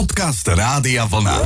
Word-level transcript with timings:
Podcast 0.00 0.48
Rádia 0.48 1.04
Vlna. 1.04 1.44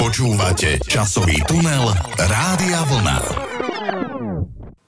Počúvate 0.00 0.80
časový 0.88 1.44
tunel 1.44 1.92
Rádia 2.16 2.80
Vlna. 2.88 3.18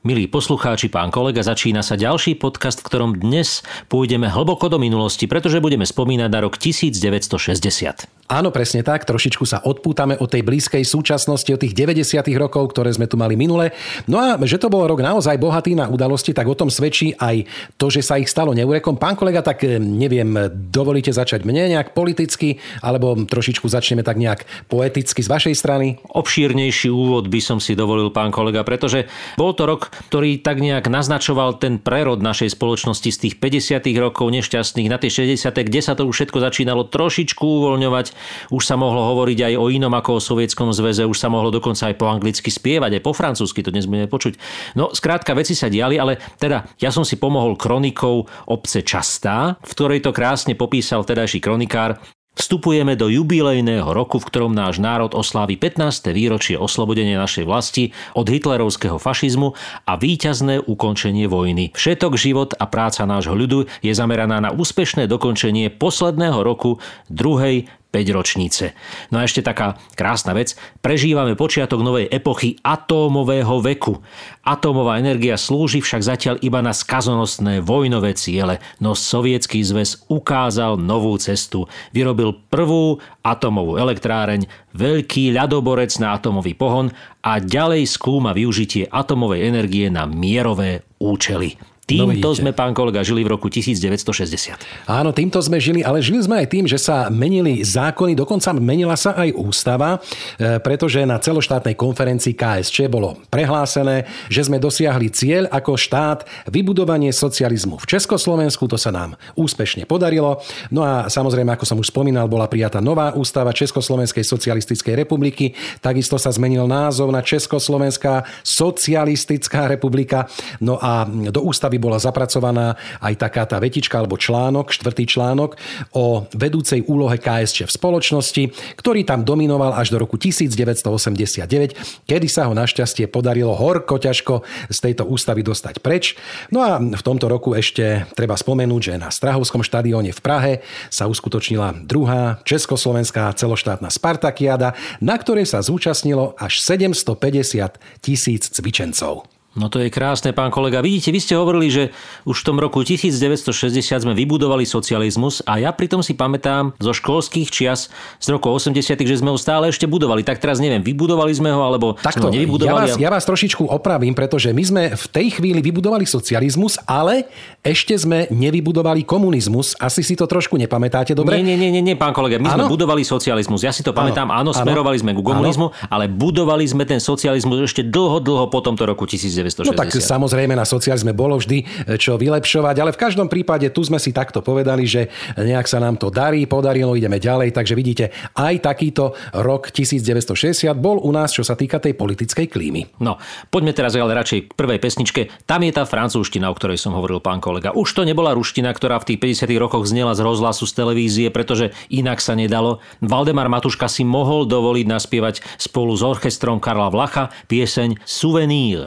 Milí 0.08 0.24
poslucháči, 0.24 0.88
pán 0.88 1.12
kolega, 1.12 1.44
začína 1.44 1.84
sa 1.84 2.00
ďalší 2.00 2.40
podcast, 2.40 2.80
v 2.80 2.88
ktorom 2.88 3.20
dnes 3.20 3.60
pôjdeme 3.92 4.32
hlboko 4.32 4.72
do 4.72 4.80
minulosti, 4.80 5.28
pretože 5.28 5.60
budeme 5.60 5.84
spomínať 5.84 6.32
na 6.32 6.40
rok 6.40 6.56
1960. 6.56 8.08
Áno, 8.28 8.52
presne 8.52 8.84
tak. 8.84 9.08
Trošičku 9.08 9.48
sa 9.48 9.64
odpútame 9.64 10.12
od 10.20 10.28
tej 10.28 10.44
blízkej 10.44 10.84
súčasnosti, 10.84 11.48
od 11.48 11.64
tých 11.64 11.72
90. 11.72 12.20
rokov, 12.36 12.76
ktoré 12.76 12.92
sme 12.92 13.08
tu 13.08 13.16
mali 13.16 13.40
minule. 13.40 13.72
No 14.04 14.20
a 14.20 14.36
že 14.44 14.60
to 14.60 14.68
bol 14.68 14.84
rok 14.84 15.00
naozaj 15.00 15.40
bohatý 15.40 15.72
na 15.72 15.88
udalosti, 15.88 16.36
tak 16.36 16.44
o 16.44 16.52
tom 16.52 16.68
svedčí 16.68 17.16
aj 17.16 17.48
to, 17.80 17.88
že 17.88 18.04
sa 18.04 18.20
ich 18.20 18.28
stalo 18.28 18.52
neurekom. 18.52 19.00
Pán 19.00 19.16
kolega, 19.16 19.40
tak 19.40 19.64
eh, 19.64 19.80
neviem, 19.80 20.28
dovolíte 20.52 21.08
začať 21.08 21.48
mne 21.48 21.72
nejak 21.72 21.96
politicky, 21.96 22.60
alebo 22.84 23.16
trošičku 23.16 23.64
začneme 23.64 24.04
tak 24.04 24.20
nejak 24.20 24.44
poeticky 24.68 25.24
z 25.24 25.32
vašej 25.32 25.54
strany? 25.56 25.96
Obšírnejší 26.12 26.92
úvod 26.92 27.32
by 27.32 27.40
som 27.40 27.64
si 27.64 27.72
dovolil, 27.72 28.12
pán 28.12 28.28
kolega, 28.28 28.60
pretože 28.60 29.08
bol 29.40 29.56
to 29.56 29.64
rok, 29.64 29.88
ktorý 30.12 30.44
tak 30.44 30.60
nejak 30.60 30.84
naznačoval 30.84 31.56
ten 31.56 31.80
prerod 31.80 32.20
našej 32.20 32.52
spoločnosti 32.52 33.08
z 33.08 33.18
tých 33.24 33.34
50. 33.40 33.88
rokov 33.96 34.28
nešťastných 34.28 34.92
na 34.92 35.00
tie 35.00 35.08
60. 35.08 35.48
kde 35.48 35.80
sa 35.80 35.96
to 35.96 36.04
už 36.04 36.12
všetko 36.12 36.44
začínalo 36.44 36.84
trošičku 36.92 37.40
uvoľňovať 37.40 38.17
už 38.50 38.62
sa 38.62 38.78
mohlo 38.78 39.14
hovoriť 39.14 39.52
aj 39.52 39.54
o 39.58 39.66
inom 39.72 39.92
ako 39.94 40.18
o 40.18 40.24
Sovietskom 40.24 40.70
zväze, 40.74 41.04
už 41.04 41.18
sa 41.18 41.32
mohlo 41.32 41.48
dokonca 41.48 41.90
aj 41.90 41.96
po 41.96 42.06
anglicky 42.08 42.48
spievať, 42.52 42.98
aj 42.98 43.02
po 43.04 43.12
francúzsky, 43.12 43.64
to 43.64 43.74
dnes 43.74 43.88
budeme 43.88 44.10
počuť. 44.10 44.36
No, 44.76 44.90
skrátka, 44.94 45.36
veci 45.36 45.52
sa 45.56 45.72
diali, 45.72 45.96
ale 45.96 46.20
teda 46.38 46.78
ja 46.78 46.90
som 46.92 47.02
si 47.02 47.16
pomohol 47.16 47.58
kronikou 47.58 48.26
obce 48.48 48.82
Častá, 48.82 49.56
v 49.60 49.72
ktorej 49.72 50.00
to 50.04 50.14
krásne 50.14 50.54
popísal 50.58 51.02
tedajší 51.02 51.42
kronikár 51.42 51.98
Vstupujeme 52.38 52.94
do 52.94 53.10
jubilejného 53.10 53.90
roku, 53.90 54.22
v 54.22 54.30
ktorom 54.30 54.54
náš 54.54 54.78
národ 54.78 55.10
oslávi 55.10 55.58
15. 55.58 56.14
výročie 56.14 56.54
oslobodenia 56.54 57.18
našej 57.18 57.42
vlasti 57.42 57.90
od 58.14 58.30
hitlerovského 58.30 58.94
fašizmu 58.94 59.58
a 59.82 59.98
víťazné 59.98 60.62
ukončenie 60.62 61.26
vojny. 61.26 61.74
Všetok 61.74 62.14
život 62.14 62.54
a 62.54 62.70
práca 62.70 63.02
nášho 63.10 63.34
ľudu 63.34 63.66
je 63.82 63.90
zameraná 63.90 64.38
na 64.38 64.54
úspešné 64.54 65.10
dokončenie 65.10 65.66
posledného 65.82 66.38
roku 66.46 66.78
druhej 67.10 67.66
5 67.88 68.16
ročnice. 68.16 68.76
No 69.08 69.20
a 69.20 69.24
ešte 69.24 69.40
taká 69.40 69.80
krásna 69.96 70.36
vec. 70.36 70.52
Prežívame 70.84 71.32
počiatok 71.32 71.80
novej 71.80 72.06
epochy 72.12 72.60
atómového 72.60 73.64
veku. 73.64 74.04
Atómová 74.44 75.00
energia 75.00 75.40
slúži 75.40 75.80
však 75.80 76.02
zatiaľ 76.04 76.36
iba 76.44 76.60
na 76.60 76.76
skazonostné 76.76 77.64
vojnové 77.64 78.12
ciele, 78.12 78.60
no 78.80 78.92
Sovietský 78.92 79.64
zväz 79.64 80.04
ukázal 80.12 80.76
novú 80.76 81.16
cestu. 81.16 81.64
Vyrobil 81.96 82.36
prvú 82.52 83.00
atómovú 83.24 83.80
elektráreň, 83.80 84.48
veľký 84.76 85.32
ľadoborec 85.32 85.96
na 86.00 86.16
atómový 86.16 86.52
pohon 86.56 86.92
a 87.24 87.40
ďalej 87.40 87.88
skúma 87.88 88.36
využitie 88.36 88.88
atómovej 88.88 89.48
energie 89.48 89.88
na 89.88 90.04
mierové 90.08 90.84
účely. 91.00 91.56
Týmto 91.88 92.28
no 92.28 92.36
sme, 92.36 92.52
pán 92.52 92.76
kolega, 92.76 93.00
žili 93.00 93.24
v 93.24 93.32
roku 93.32 93.48
1960. 93.48 94.60
Áno, 94.84 95.08
týmto 95.16 95.40
sme 95.40 95.56
žili, 95.56 95.80
ale 95.80 96.04
žili 96.04 96.20
sme 96.20 96.44
aj 96.44 96.46
tým, 96.52 96.68
že 96.68 96.76
sa 96.76 97.08
menili 97.08 97.64
zákony, 97.64 98.12
dokonca 98.12 98.52
menila 98.60 98.92
sa 98.92 99.16
aj 99.16 99.32
ústava, 99.32 99.96
e, 100.36 100.60
pretože 100.60 101.00
na 101.08 101.16
celoštátnej 101.16 101.72
konferencii 101.80 102.36
KSČ 102.36 102.92
bolo 102.92 103.16
prehlásené, 103.32 104.04
že 104.28 104.44
sme 104.44 104.60
dosiahli 104.60 105.08
cieľ 105.08 105.48
ako 105.48 105.80
štát 105.80 106.28
vybudovanie 106.52 107.08
socializmu 107.08 107.80
v 107.80 107.88
Československu. 107.88 108.68
To 108.68 108.76
sa 108.76 108.92
nám 108.92 109.16
úspešne 109.32 109.88
podarilo. 109.88 110.44
No 110.68 110.84
a 110.84 111.08
samozrejme, 111.08 111.56
ako 111.56 111.64
som 111.64 111.80
už 111.80 111.88
spomínal, 111.88 112.28
bola 112.28 112.52
prijatá 112.52 112.84
nová 112.84 113.16
ústava 113.16 113.56
Československej 113.56 114.28
socialistickej 114.28 114.92
republiky. 114.92 115.56
Takisto 115.80 116.20
sa 116.20 116.28
zmenil 116.28 116.68
názov 116.68 117.08
na 117.08 117.24
Československá 117.24 118.28
socialistická 118.44 119.64
republika. 119.64 120.28
No 120.60 120.76
a 120.76 121.08
do 121.08 121.40
ústavy 121.48 121.77
bola 121.78 122.02
zapracovaná 122.02 122.74
aj 122.98 123.14
taká 123.16 123.46
tá 123.46 123.56
vetička 123.62 123.96
alebo 124.02 124.18
článok, 124.18 124.74
štvrtý 124.74 125.06
článok 125.06 125.56
o 125.94 126.26
vedúcej 126.34 126.84
úlohe 126.84 127.16
KSČ 127.16 127.70
v 127.70 127.72
spoločnosti, 127.72 128.42
ktorý 128.76 129.06
tam 129.06 129.22
dominoval 129.22 129.78
až 129.78 129.94
do 129.94 130.02
roku 130.02 130.18
1989, 130.18 132.04
kedy 132.04 132.26
sa 132.26 132.50
ho 132.50 132.52
našťastie 132.52 133.06
podarilo 133.06 133.54
horko 133.54 134.02
ťažko 134.02 134.42
z 134.68 134.78
tejto 134.82 135.06
ústavy 135.06 135.46
dostať 135.46 135.78
preč. 135.80 136.18
No 136.50 136.66
a 136.66 136.82
v 136.82 137.02
tomto 137.06 137.30
roku 137.30 137.54
ešte 137.54 138.04
treba 138.18 138.34
spomenúť, 138.34 138.82
že 138.82 138.94
na 138.98 139.08
Strahovskom 139.14 139.62
štadióne 139.62 140.10
v 140.10 140.20
Prahe 140.20 140.52
sa 140.90 141.06
uskutočnila 141.06 141.86
druhá 141.86 142.42
československá 142.42 143.30
celoštátna 143.38 143.88
Spartakiada, 143.88 144.74
na 144.98 145.14
ktorej 145.14 145.46
sa 145.46 145.62
zúčastnilo 145.62 146.34
až 146.34 146.60
750 146.64 148.02
tisíc 148.02 148.50
cvičencov. 148.50 149.37
No 149.58 149.66
to 149.66 149.82
je 149.82 149.90
krásne, 149.90 150.30
pán 150.30 150.54
kolega. 150.54 150.78
Vidíte, 150.78 151.10
vy 151.10 151.18
ste 151.18 151.34
hovorili, 151.34 151.66
že 151.66 151.90
už 152.22 152.40
v 152.40 152.44
tom 152.46 152.56
roku 152.62 152.86
1960 152.86 153.74
sme 153.82 154.14
vybudovali 154.14 154.62
socializmus 154.62 155.42
a 155.42 155.58
ja 155.58 155.74
pritom 155.74 155.98
si 155.98 156.14
pamätám 156.14 156.78
zo 156.78 156.94
školských 156.94 157.50
čias 157.50 157.90
z 158.22 158.26
roku 158.30 158.46
80 158.54 158.94
že 159.02 159.16
sme 159.18 159.34
ho 159.34 159.38
stále 159.38 159.66
ešte 159.74 159.90
budovali. 159.90 160.22
Tak 160.22 160.38
teraz 160.38 160.62
neviem, 160.62 160.78
vybudovali 160.78 161.34
sme 161.34 161.50
ho 161.50 161.66
alebo 161.66 161.98
Takto, 161.98 162.30
sme 162.30 162.30
ho 162.30 162.32
nevybudovali. 162.38 162.86
Ja 162.86 162.94
vás, 162.94 163.02
ja 163.02 163.10
vás 163.10 163.24
trošičku 163.26 163.66
opravím, 163.66 164.14
pretože 164.14 164.54
my 164.54 164.62
sme 164.62 164.82
v 164.94 165.06
tej 165.10 165.26
chvíli 165.42 165.58
vybudovali 165.58 166.06
socializmus, 166.06 166.78
ale 166.86 167.26
ešte 167.66 167.98
sme 167.98 168.30
nevybudovali 168.30 169.02
komunizmus. 169.02 169.74
Asi 169.82 170.06
si 170.06 170.14
to 170.14 170.30
trošku 170.30 170.54
nepamätáte, 170.54 171.18
dobre? 171.18 171.42
Nie, 171.42 171.58
nie, 171.58 171.74
nie, 171.74 171.82
nie 171.82 171.96
pán 171.98 172.14
kolega. 172.14 172.38
My 172.38 172.54
ano? 172.54 172.70
sme 172.70 172.78
budovali 172.78 173.02
socializmus. 173.02 173.66
Ja 173.66 173.74
si 173.74 173.82
to 173.82 173.90
pamätám, 173.90 174.30
áno, 174.30 174.54
smerovali 174.54 175.02
sme 175.02 175.10
ku 175.18 175.26
komunizmu, 175.26 175.74
áno. 175.74 175.90
ale 175.90 176.06
budovali 176.06 176.62
sme 176.62 176.86
ten 176.86 177.02
socializmus 177.02 177.66
ešte 177.66 177.82
dlho, 177.82 178.22
dlho 178.22 178.46
po 178.46 178.62
tomto 178.62 178.86
roku 178.86 179.02
1960. 179.08 179.47
1960. 179.48 179.72
No 179.72 179.78
tak 179.78 179.90
samozrejme 179.90 180.52
na 180.54 180.68
socializme 180.68 181.16
bolo 181.16 181.40
vždy 181.40 181.64
e, 181.64 181.96
čo 181.96 182.20
vylepšovať, 182.20 182.76
ale 182.78 182.90
v 182.92 183.00
každom 183.00 183.26
prípade 183.26 183.68
tu 183.72 183.80
sme 183.80 183.96
si 183.96 184.12
takto 184.12 184.44
povedali, 184.44 184.84
že 184.84 185.08
nejak 185.36 185.64
sa 185.64 185.80
nám 185.80 185.96
to 185.96 186.12
darí, 186.12 186.44
podarilo, 186.44 186.94
ideme 186.94 187.16
ďalej, 187.16 187.56
takže 187.56 187.74
vidíte, 187.74 188.12
aj 188.36 188.54
takýto 188.60 189.16
rok 189.32 189.72
1960 189.72 190.72
bol 190.76 191.00
u 191.00 191.10
nás, 191.10 191.32
čo 191.32 191.42
sa 191.42 191.56
týka 191.56 191.80
tej 191.80 191.96
politickej 191.96 192.46
klímy. 192.48 193.00
No, 193.00 193.16
poďme 193.48 193.72
teraz 193.72 193.96
ale 193.98 194.14
radšej 194.14 194.52
k 194.52 194.56
prvej 194.56 194.78
pesničke. 194.78 195.20
Tam 195.48 195.64
je 195.64 195.72
tá 195.74 195.82
francúzština, 195.88 196.46
o 196.48 196.54
ktorej 196.54 196.78
som 196.78 196.94
hovoril 196.94 197.18
pán 197.18 197.42
kolega. 197.42 197.74
Už 197.74 197.90
to 197.96 198.06
nebola 198.06 198.34
ruština, 198.36 198.70
ktorá 198.70 199.02
v 199.02 199.14
tých 199.14 199.42
50 199.44 199.50
rokoch 199.58 199.84
znela 199.88 200.14
z 200.14 200.22
rozhlasu, 200.22 200.64
z 200.68 200.72
televízie, 200.76 201.26
pretože 201.34 201.74
inak 201.90 202.22
sa 202.22 202.38
nedalo. 202.38 202.78
Valdemar 203.02 203.50
Matuška 203.50 203.90
si 203.90 204.06
mohol 204.06 204.46
dovoliť 204.46 204.86
naspievať 204.86 205.42
spolu 205.58 205.94
s 205.94 206.02
orchestrom 206.02 206.62
Karla 206.62 206.92
Vlacha 206.92 207.30
pieseň 207.50 207.98
Souvenir. 208.04 208.86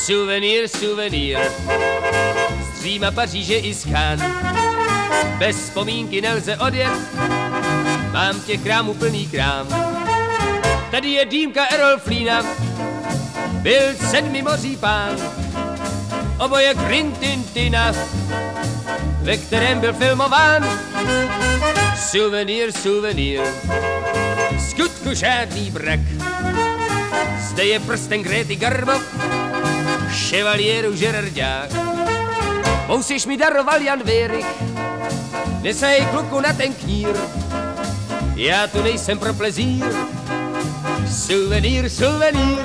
Suvenýr, 0.00 0.68
suvenýr, 0.68 1.38
z 2.74 2.82
Říma, 2.82 3.10
Paříže 3.10 3.56
i 3.56 3.74
z 3.74 3.86
Bez 5.38 5.56
vzpomínky 5.56 6.20
nelze 6.20 6.56
odjet, 6.56 6.98
mám 8.12 8.40
těch 8.40 8.62
krámů 8.62 8.94
plný 8.94 9.28
krám. 9.28 9.68
Tady 10.90 11.10
je 11.10 11.24
dýmka 11.24 11.66
Errol 11.66 11.98
Flína, 11.98 12.42
byl 13.52 13.82
sedmi 14.10 14.42
moří 14.42 14.76
pán. 14.76 15.16
Oboje 16.38 16.74
Grintintina, 16.74 17.92
ve 19.22 19.36
kterém 19.36 19.80
byl 19.80 19.92
filmován. 19.92 20.80
Suvenýr, 22.10 22.72
suvenýr, 22.72 23.40
skutku 24.70 25.14
žádný 25.14 25.70
brak. 25.70 26.00
Zde 27.40 27.64
je 27.64 27.80
prsten 27.80 28.22
Gréty 28.22 28.56
Garbo, 28.56 28.92
ševalieru 30.12 30.96
Žerardák. 30.96 31.70
Musíš 32.88 33.26
mi 33.26 33.36
daroval 33.36 33.82
Jan 33.82 34.02
Věrych, 34.02 34.46
nesej 35.62 36.06
kluku 36.10 36.40
na 36.40 36.52
ten 36.52 36.74
knír. 36.74 37.08
Já 38.36 38.66
tu 38.66 38.82
nejsem 38.82 39.18
pro 39.18 39.34
plezír, 39.34 39.84
suvenýr, 41.06 41.90
suvenýr. 41.90 42.58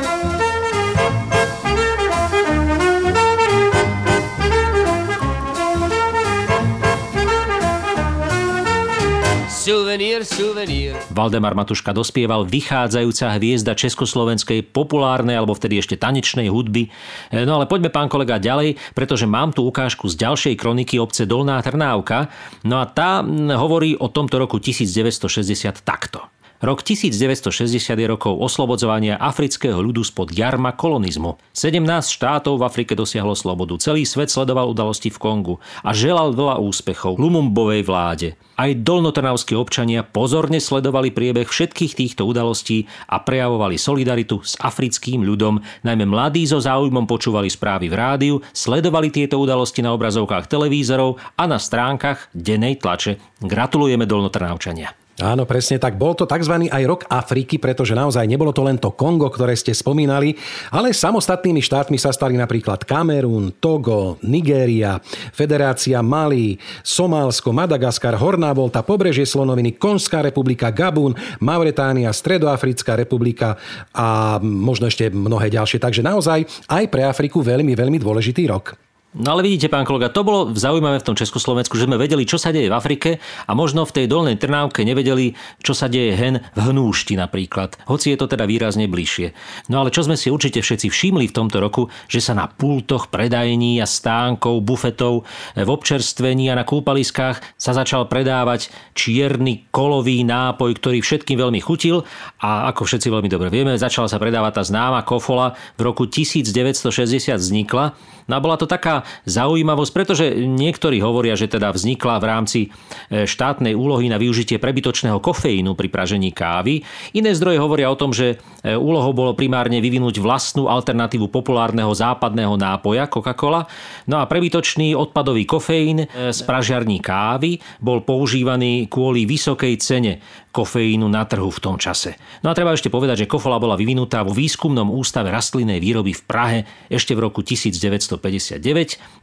Suvenír, 9.66 10.22
suvenír. 10.22 10.94
Valdemar 11.10 11.58
Matuška 11.58 11.90
dospieval 11.90 12.46
vychádzajúca 12.46 13.34
hviezda 13.34 13.74
československej 13.74 14.62
populárnej 14.70 15.42
alebo 15.42 15.58
vtedy 15.58 15.82
ešte 15.82 15.98
tanečnej 15.98 16.54
hudby. 16.54 16.94
No 17.34 17.58
ale 17.58 17.66
poďme 17.66 17.90
pán 17.90 18.06
kolega 18.06 18.38
ďalej, 18.38 18.78
pretože 18.94 19.26
mám 19.26 19.58
tu 19.58 19.66
ukážku 19.66 20.06
z 20.06 20.22
ďalšej 20.22 20.54
kroniky 20.62 21.02
obce 21.02 21.26
Dolná 21.26 21.58
Trnávka. 21.66 22.30
No 22.62 22.78
a 22.78 22.86
tá 22.86 23.26
hovorí 23.58 23.98
o 23.98 24.06
tomto 24.06 24.38
roku 24.38 24.62
1960 24.62 25.82
takto. 25.82 26.22
Rok 26.63 26.88
1960 26.88 27.75
je 28.00 28.07
rokov 28.07 28.31
oslobodzovania 28.40 29.19
afrického 29.19 29.75
ľudu 29.75 30.07
spod 30.07 30.31
jarma 30.31 30.72
kolonizmu. 30.72 31.36
17 31.52 31.84
štátov 32.16 32.57
v 32.57 32.63
Afrike 32.63 32.96
dosiahlo 32.96 33.36
slobodu. 33.36 33.75
Celý 33.75 34.07
svet 34.07 34.31
sledoval 34.31 34.72
udalosti 34.72 35.12
v 35.12 35.19
Kongu 35.19 35.56
a 35.84 35.92
želal 35.92 36.31
veľa 36.31 36.63
úspechov 36.63 37.19
Lumumbovej 37.19 37.84
vláde. 37.84 38.40
Aj 38.56 38.72
dolnotrnavskí 38.72 39.52
občania 39.52 40.07
pozorne 40.07 40.63
sledovali 40.63 41.12
priebeh 41.12 41.44
všetkých 41.44 41.92
týchto 41.92 42.24
udalostí 42.24 42.88
a 43.12 43.19
prejavovali 43.19 43.75
solidaritu 43.75 44.40
s 44.40 44.56
africkým 44.56 45.28
ľudom. 45.28 45.60
Najmä 45.84 46.08
mladí 46.08 46.48
so 46.48 46.63
záujmom 46.63 47.04
počúvali 47.04 47.51
správy 47.51 47.92
v 47.92 48.00
rádiu, 48.00 48.36
sledovali 48.56 49.12
tieto 49.12 49.44
udalosti 49.44 49.84
na 49.84 49.92
obrazovkách 49.92 50.48
televízorov 50.48 51.19
a 51.36 51.44
na 51.51 51.60
stránkach 51.60 52.31
dennej 52.31 52.80
tlače. 52.80 53.19
Gratulujeme 53.44 54.08
dolnotrnavčania. 54.08 55.05
Áno, 55.16 55.48
presne 55.48 55.80
tak. 55.80 55.96
Bol 55.96 56.12
to 56.12 56.28
tzv. 56.28 56.68
aj 56.68 56.84
rok 56.84 57.08
Afriky, 57.08 57.56
pretože 57.56 57.96
naozaj 57.96 58.28
nebolo 58.28 58.52
to 58.52 58.68
len 58.68 58.76
to 58.76 58.92
Kongo, 58.92 59.32
ktoré 59.32 59.56
ste 59.56 59.72
spomínali, 59.72 60.36
ale 60.76 60.92
samostatnými 60.92 61.64
štátmi 61.64 61.96
sa 61.96 62.12
stali 62.12 62.36
napríklad 62.36 62.84
Kamerún, 62.84 63.56
Togo, 63.56 64.20
Nigéria, 64.28 65.00
Federácia 65.32 66.04
Mali, 66.04 66.60
Somálsko, 66.84 67.56
Madagaskar, 67.56 68.20
Horná 68.20 68.52
Volta, 68.52 68.84
Pobrežie 68.84 69.24
Slonoviny, 69.24 69.80
Konská 69.80 70.20
republika, 70.20 70.68
Gabun, 70.68 71.16
Mauretánia, 71.40 72.12
Stredoafrická 72.12 73.00
republika 73.00 73.56
a 73.96 74.36
možno 74.44 74.92
ešte 74.92 75.08
mnohé 75.16 75.48
ďalšie. 75.48 75.80
Takže 75.80 76.04
naozaj 76.04 76.44
aj 76.68 76.84
pre 76.92 77.08
Afriku 77.08 77.40
veľmi, 77.40 77.72
veľmi 77.72 78.04
dôležitý 78.04 78.52
rok. 78.52 78.76
No 79.16 79.32
ale 79.32 79.48
vidíte, 79.48 79.72
pán 79.72 79.88
kolega, 79.88 80.12
to 80.12 80.28
bolo 80.28 80.52
zaujímavé 80.52 81.00
v 81.00 81.08
tom 81.08 81.16
Československu, 81.16 81.80
že 81.80 81.88
sme 81.88 81.96
vedeli, 81.96 82.28
čo 82.28 82.36
sa 82.36 82.52
deje 82.52 82.68
v 82.68 82.76
Afrike 82.76 83.24
a 83.48 83.56
možno 83.56 83.88
v 83.88 83.96
tej 83.96 84.06
dolnej 84.12 84.36
Trnávke 84.36 84.84
nevedeli, 84.84 85.32
čo 85.64 85.72
sa 85.72 85.88
deje 85.88 86.12
hen 86.20 86.44
v 86.44 86.60
Hnúšti 86.60 87.16
napríklad, 87.16 87.80
hoci 87.88 88.12
je 88.12 88.20
to 88.20 88.28
teda 88.28 88.44
výrazne 88.44 88.92
bližšie. 88.92 89.32
No 89.72 89.80
ale 89.80 89.96
čo 89.96 90.04
sme 90.04 90.20
si 90.20 90.28
určite 90.28 90.60
všetci 90.60 90.92
všimli 90.92 91.32
v 91.32 91.36
tomto 91.36 91.64
roku, 91.64 91.88
že 92.12 92.20
sa 92.20 92.36
na 92.36 92.52
pultoch 92.52 93.08
predajní 93.08 93.80
a 93.80 93.88
stánkov, 93.88 94.60
bufetov, 94.68 95.24
v 95.56 95.64
občerstvení 95.64 96.52
a 96.52 96.60
na 96.60 96.68
kúpaliskách 96.68 97.56
sa 97.56 97.72
začal 97.72 98.12
predávať 98.12 98.68
čierny 99.00 99.72
kolový 99.72 100.28
nápoj, 100.28 100.76
ktorý 100.76 101.00
všetkým 101.00 101.40
veľmi 101.40 101.64
chutil 101.64 102.04
a 102.44 102.68
ako 102.68 102.84
všetci 102.84 103.08
veľmi 103.08 103.32
dobre 103.32 103.48
vieme, 103.48 103.80
začala 103.80 104.12
sa 104.12 104.20
predávať 104.20 104.60
tá 104.60 104.64
známa 104.68 105.08
kofola 105.08 105.56
v 105.80 105.88
roku 105.88 106.04
1960 106.04 106.92
vznikla 107.40 107.96
No 108.26 108.38
a 108.38 108.44
bola 108.44 108.58
to 108.58 108.66
taká 108.66 109.05
zaujímavosť, 109.25 109.92
pretože 109.94 110.25
niektorí 110.36 111.00
hovoria, 111.02 111.34
že 111.38 111.50
teda 111.50 111.72
vznikla 111.72 112.19
v 112.22 112.25
rámci 112.25 112.60
e, 112.66 113.25
štátnej 113.25 113.74
úlohy 113.74 114.12
na 114.12 114.22
využitie 114.22 114.57
prebytočného 114.62 115.22
kofeínu 115.22 115.74
pri 115.74 115.88
pražení 115.90 116.31
kávy. 116.36 116.81
Iné 117.18 117.31
zdroje 117.34 117.57
hovoria 117.62 117.90
o 117.90 118.00
tom, 118.00 118.12
že 118.12 118.38
e, 118.62 118.75
úlohou 118.75 119.16
bolo 119.16 119.38
primárne 119.38 119.80
vyvinúť 119.80 120.22
vlastnú 120.22 120.68
alternatívu 120.68 121.31
populárneho 121.31 121.92
západného 121.92 122.56
nápoja 122.60 123.07
Coca-Cola. 123.10 123.68
No 124.06 124.22
a 124.22 124.28
prebytočný 124.30 124.94
odpadový 124.94 125.48
kofeín 125.48 126.06
e, 126.06 126.08
z 126.34 126.40
pražiarní 126.46 127.01
kávy 127.01 127.58
bol 127.81 128.06
používaný 128.06 128.88
kvôli 128.92 129.25
vysokej 129.25 129.74
cene 129.81 130.13
kofeínu 130.56 131.12
na 131.12 131.28
trhu 131.28 131.52
v 131.52 131.60
tom 131.60 131.75
čase. 131.75 132.16
No 132.40 132.48
a 132.48 132.56
treba 132.56 132.72
ešte 132.72 132.88
povedať, 132.88 133.28
že 133.28 133.31
kofola 133.31 133.60
bola 133.60 133.75
vyvinutá 133.75 134.24
vo 134.24 134.31
výskumnom 134.31 134.88
ústave 134.88 135.28
rastlinnej 135.28 135.84
výroby 135.84 136.16
v 136.16 136.24
Prahe 136.24 136.60
ešte 136.88 137.12
v 137.12 137.28
roku 137.28 137.44
1959. 137.44 138.63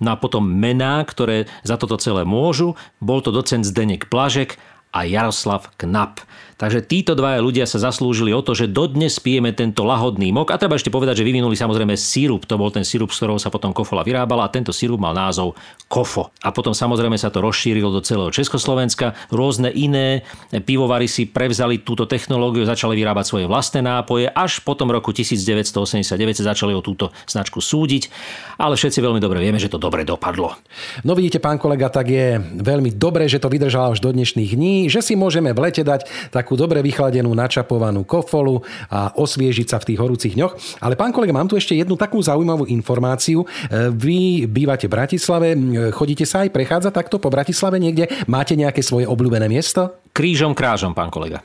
No 0.05 0.13
a 0.13 0.21
potom 0.21 0.45
mená, 0.45 1.01
ktoré 1.09 1.49
za 1.65 1.81
toto 1.81 1.97
celé 1.97 2.29
môžu, 2.29 2.77
bol 3.01 3.25
to 3.25 3.33
docent 3.33 3.65
Zdenek 3.65 4.13
Blažek 4.13 4.61
a 4.93 5.09
Jaroslav 5.09 5.73
Knap. 5.81 6.21
Takže 6.63 6.79
títo 6.87 7.19
dvaja 7.19 7.43
ľudia 7.43 7.67
sa 7.67 7.83
zaslúžili 7.83 8.31
o 8.31 8.39
to, 8.39 8.55
že 8.55 8.71
dodnes 8.71 9.19
pijeme 9.19 9.51
tento 9.51 9.83
lahodný 9.83 10.31
mok. 10.31 10.55
A 10.55 10.61
treba 10.63 10.79
ešte 10.79 10.95
povedať, 10.95 11.19
že 11.19 11.27
vyvinuli 11.27 11.59
samozrejme 11.59 11.99
sírup. 11.99 12.47
To 12.47 12.55
bol 12.55 12.71
ten 12.71 12.87
sírup, 12.87 13.11
z 13.11 13.19
ktorého 13.19 13.43
sa 13.43 13.51
potom 13.51 13.75
kofola 13.75 14.07
vyrábala 14.07 14.47
a 14.47 14.53
tento 14.53 14.71
sírup 14.71 15.03
mal 15.03 15.11
názov 15.11 15.59
kofo. 15.91 16.31
A 16.39 16.55
potom 16.55 16.71
samozrejme 16.71 17.19
sa 17.19 17.35
to 17.35 17.43
rozšírilo 17.43 17.91
do 17.91 17.99
celého 17.99 18.31
Československa. 18.31 19.19
Rôzne 19.35 19.75
iné 19.75 20.23
pivovary 20.55 21.11
si 21.11 21.27
prevzali 21.27 21.83
túto 21.83 22.07
technológiu, 22.07 22.63
začali 22.63 22.95
vyrábať 22.95 23.27
svoje 23.27 23.51
vlastné 23.51 23.83
nápoje. 23.83 24.31
Až 24.31 24.63
potom 24.63 24.87
roku 24.95 25.11
1989 25.11 26.15
sa 26.39 26.55
začali 26.55 26.79
o 26.79 26.85
túto 26.85 27.11
značku 27.27 27.59
súdiť. 27.59 28.07
Ale 28.63 28.79
všetci 28.79 29.03
veľmi 29.03 29.19
dobre 29.19 29.43
vieme, 29.43 29.59
že 29.59 29.67
to 29.67 29.83
dobre 29.83 30.07
dopadlo. 30.07 30.55
No 31.03 31.19
vidíte, 31.19 31.43
pán 31.43 31.59
kolega, 31.59 31.91
tak 31.91 32.07
je 32.07 32.39
veľmi 32.39 32.95
dobré, 32.95 33.27
že 33.27 33.43
to 33.43 33.51
vydržalo 33.51 33.99
až 33.99 33.99
do 33.99 34.15
dnešných 34.15 34.55
dní, 34.55 34.82
že 34.87 35.05
si 35.05 35.15
môžeme 35.19 35.53
v 35.53 35.63
lete 35.69 35.83
dať 35.83 36.33
takú 36.33 36.55
dobre 36.55 36.81
vychladenú, 36.81 37.31
načapovanú 37.35 38.07
kofolu 38.07 38.63
a 38.89 39.13
osviežiť 39.15 39.67
sa 39.69 39.79
v 39.83 39.93
tých 39.93 39.99
horúcich 40.01 40.35
dňoch. 40.39 40.83
Ale 40.83 40.95
pán 40.99 41.11
kolega, 41.11 41.35
mám 41.35 41.51
tu 41.51 41.59
ešte 41.59 41.77
jednu 41.77 41.99
takú 41.99 42.23
zaujímavú 42.23 42.67
informáciu. 42.71 43.45
E, 43.45 43.47
vy 43.93 44.49
bývate 44.49 44.89
v 44.89 44.95
Bratislave, 44.95 45.49
chodíte 45.93 46.25
sa 46.25 46.47
aj 46.47 46.55
prechádzať 46.55 46.93
takto 46.93 47.21
po 47.21 47.29
Bratislave 47.29 47.77
niekde? 47.83 48.09
Máte 48.31 48.57
nejaké 48.59 48.81
svoje 48.81 49.05
obľúbené 49.07 49.51
miesto? 49.51 50.03
Krížom 50.13 50.53
krážom, 50.53 50.93
pán 50.93 51.09
kolega. 51.09 51.41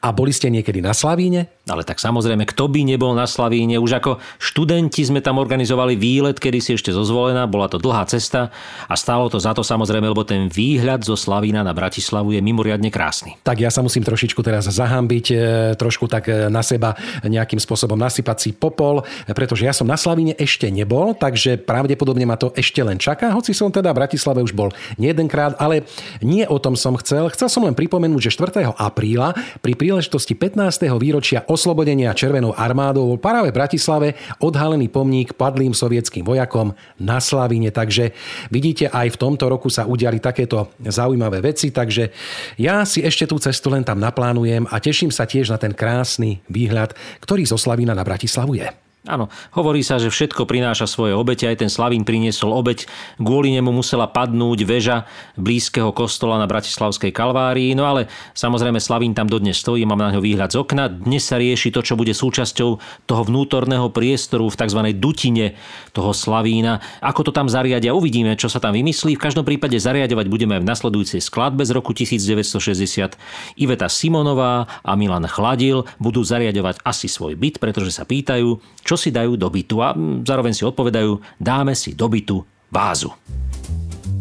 A 0.00 0.10
boli 0.10 0.34
ste 0.34 0.52
niekedy 0.52 0.80
na 0.80 0.92
Slavíne? 0.94 1.50
Ale 1.70 1.86
tak 1.86 2.02
samozrejme, 2.02 2.42
kto 2.42 2.66
by 2.66 2.82
nebol 2.82 3.14
na 3.14 3.22
Slavíne? 3.22 3.78
Už 3.78 4.02
ako 4.02 4.18
študenti 4.42 5.06
sme 5.06 5.22
tam 5.22 5.38
organizovali 5.38 5.94
výlet, 5.94 6.42
kedy 6.42 6.58
si 6.58 6.74
ešte 6.74 6.90
zozvolená, 6.90 7.46
bola 7.46 7.70
to 7.70 7.78
dlhá 7.78 8.02
cesta 8.10 8.50
a 8.90 8.94
stálo 8.98 9.30
to 9.30 9.38
za 9.38 9.54
to 9.54 9.62
samozrejme, 9.62 10.10
lebo 10.10 10.26
ten 10.26 10.50
výhľad 10.50 11.06
zo 11.06 11.14
Slavína 11.14 11.62
na 11.62 11.70
Bratislavu 11.70 12.34
je 12.34 12.42
mimoriadne 12.42 12.90
krásny. 12.90 13.38
Tak 13.46 13.62
ja 13.62 13.70
sa 13.70 13.78
musím 13.78 14.02
trošičku 14.02 14.42
teraz 14.42 14.66
zahambiť, 14.66 15.26
e, 15.30 15.36
trošku 15.78 16.10
tak 16.10 16.26
e, 16.26 16.50
na 16.50 16.66
seba 16.66 16.98
nejakým 17.22 17.62
spôsobom 17.62 17.94
nasypať 17.94 18.36
si 18.42 18.50
popol, 18.50 19.06
pretože 19.30 19.62
ja 19.62 19.70
som 19.70 19.86
na 19.86 19.94
Slavíne 19.94 20.34
ešte 20.34 20.66
nebol, 20.66 21.14
takže 21.14 21.62
pravdepodobne 21.62 22.26
ma 22.26 22.34
to 22.34 22.50
ešte 22.58 22.82
len 22.82 22.98
čaká, 22.98 23.30
hoci 23.30 23.54
som 23.54 23.70
teda 23.70 23.94
v 23.94 24.02
Bratislave 24.02 24.42
už 24.42 24.50
bol 24.50 24.74
nejedenkrát, 24.98 25.54
ale 25.62 25.86
nie 26.18 26.42
o 26.42 26.58
tom 26.58 26.74
som 26.74 26.98
chcel. 26.98 27.30
Chcel 27.30 27.46
som 27.46 27.62
len 27.62 27.78
pripomenúť, 27.78 28.28
že 28.28 28.34
4. 28.34 28.74
apríla 28.74 29.38
pri 29.62 29.78
príležitosti 29.78 30.34
15. 30.34 30.90
výročia 30.98 31.46
oslobodenia 31.46 32.10
Červenou 32.18 32.50
armádou 32.50 33.14
bol 33.14 33.22
práve 33.22 33.54
v 33.54 33.58
Bratislave 33.62 34.18
odhalený 34.42 34.90
pomník 34.90 35.38
padlým 35.38 35.70
sovietským 35.70 36.26
vojakom 36.26 36.74
na 36.98 37.22
Slavine. 37.22 37.70
Takže 37.70 38.10
vidíte, 38.50 38.90
aj 38.90 39.14
v 39.14 39.20
tomto 39.22 39.46
roku 39.46 39.70
sa 39.70 39.86
udiali 39.86 40.18
takéto 40.18 40.74
zaujímavé 40.82 41.38
veci, 41.38 41.70
takže 41.70 42.10
ja 42.58 42.82
si 42.82 43.06
ešte 43.06 43.30
tú 43.30 43.38
cestu 43.38 43.70
len 43.70 43.86
tam 43.86 44.02
naplánujem 44.02 44.66
a 44.66 44.82
teším 44.82 45.14
sa 45.14 45.30
tiež 45.30 45.54
na 45.54 45.62
ten 45.62 45.70
krásny 45.70 46.42
výhľad, 46.50 46.98
ktorý 47.22 47.46
zo 47.46 47.54
Slavína 47.54 47.94
na 47.94 48.02
Bratislavu 48.02 48.58
je. 48.58 48.91
Áno, 49.02 49.26
hovorí 49.58 49.82
sa, 49.82 49.98
že 49.98 50.14
všetko 50.14 50.46
prináša 50.46 50.86
svoje 50.86 51.10
obete, 51.10 51.42
aj 51.50 51.58
ten 51.58 51.66
Slavín 51.66 52.06
priniesol 52.06 52.54
obeť, 52.54 52.86
kvôli 53.18 53.50
nemu 53.50 53.74
musela 53.74 54.06
padnúť 54.06 54.62
väža 54.62 55.10
blízkeho 55.34 55.90
kostola 55.90 56.38
na 56.38 56.46
Bratislavskej 56.46 57.10
Kalvárii, 57.10 57.74
no 57.74 57.82
ale 57.82 58.06
samozrejme 58.38 58.78
Slavín 58.78 59.10
tam 59.10 59.26
dodnes 59.26 59.58
stojí, 59.58 59.82
mám 59.82 59.98
na 59.98 60.14
ňo 60.14 60.22
výhľad 60.22 60.54
z 60.54 60.62
okna. 60.62 60.86
Dnes 60.86 61.26
sa 61.26 61.34
rieši 61.34 61.74
to, 61.74 61.82
čo 61.82 61.98
bude 61.98 62.14
súčasťou 62.14 62.70
toho 63.10 63.22
vnútorného 63.26 63.90
priestoru 63.90 64.46
v 64.46 64.54
tzv. 64.54 64.80
dutine 64.94 65.58
toho 65.90 66.14
Slavína. 66.14 66.78
Ako 67.02 67.26
to 67.26 67.34
tam 67.34 67.50
zariadia, 67.50 67.98
uvidíme, 67.98 68.38
čo 68.38 68.46
sa 68.46 68.62
tam 68.62 68.70
vymyslí. 68.70 69.18
V 69.18 69.24
každom 69.26 69.42
prípade 69.42 69.82
zariadovať 69.82 70.30
budeme 70.30 70.62
aj 70.62 70.62
v 70.62 70.70
nasledujúcej 70.70 71.18
skladbe 71.18 71.66
z 71.66 71.74
roku 71.74 71.90
1960. 71.90 73.18
Iveta 73.58 73.90
Simonová 73.90 74.70
a 74.86 74.94
Milan 74.94 75.26
Chladil 75.26 75.90
budú 75.98 76.22
zariadovať 76.22 76.86
asi 76.86 77.10
svoj 77.10 77.34
byt, 77.34 77.58
pretože 77.58 77.90
sa 77.90 78.06
pýtajú, 78.06 78.62
čo 78.86 78.91
si 78.96 79.10
dajú 79.10 79.36
do 79.36 79.50
bytu 79.50 79.82
a 79.82 79.94
zároveň 80.26 80.54
si 80.54 80.64
odpovedajú, 80.64 81.20
dáme 81.40 81.74
si 81.74 81.94
do 81.94 82.08
bytu 82.08 82.44
vázu. 82.70 83.10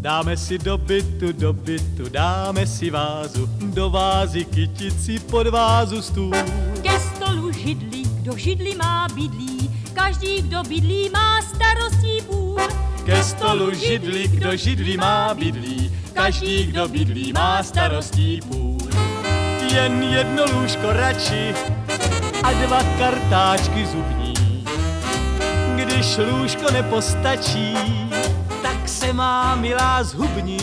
Dáme 0.01 0.33
si 0.37 0.57
do 0.57 0.77
bytu, 0.77 1.31
do 1.31 1.53
bytu, 1.53 2.09
dáme 2.09 2.65
si 2.65 2.89
vázu, 2.89 3.45
do 3.69 3.89
vázy 3.89 4.45
kytici, 4.45 5.19
pod 5.19 5.47
vázu 5.47 6.01
stůl. 6.01 6.33
Ke 6.81 6.99
stolu 6.99 7.51
židli, 7.51 8.01
kdo 8.21 8.37
židli 8.37 8.75
má 8.75 9.07
bydlí, 9.13 9.69
každý, 9.93 10.41
kdo 10.41 10.63
bydlí, 10.63 11.09
má 11.13 11.41
starostí 11.41 12.21
půl. 12.27 12.57
Ke 13.05 13.23
stolu 13.23 13.73
židli, 13.73 14.27
kdo 14.27 14.57
židli 14.57 14.97
má 14.97 15.33
bydlí, 15.33 15.91
každý, 16.13 16.63
kdo 16.63 16.87
bydlí, 16.87 17.33
má 17.33 17.63
starostí 17.63 18.39
půl. 18.49 18.77
Jen 19.73 20.03
jedno 20.03 20.43
lůžko 20.53 20.93
radši 20.93 21.53
a 22.43 22.53
dva 22.53 22.83
kartáčky 22.97 23.85
zubní 23.85 24.20
když 26.01 26.17
lůžko 26.17 26.71
nepostačí, 26.71 27.75
tak 28.61 28.89
se 28.89 29.13
má 29.13 29.55
milá 29.55 30.03
zhubni 30.03 30.57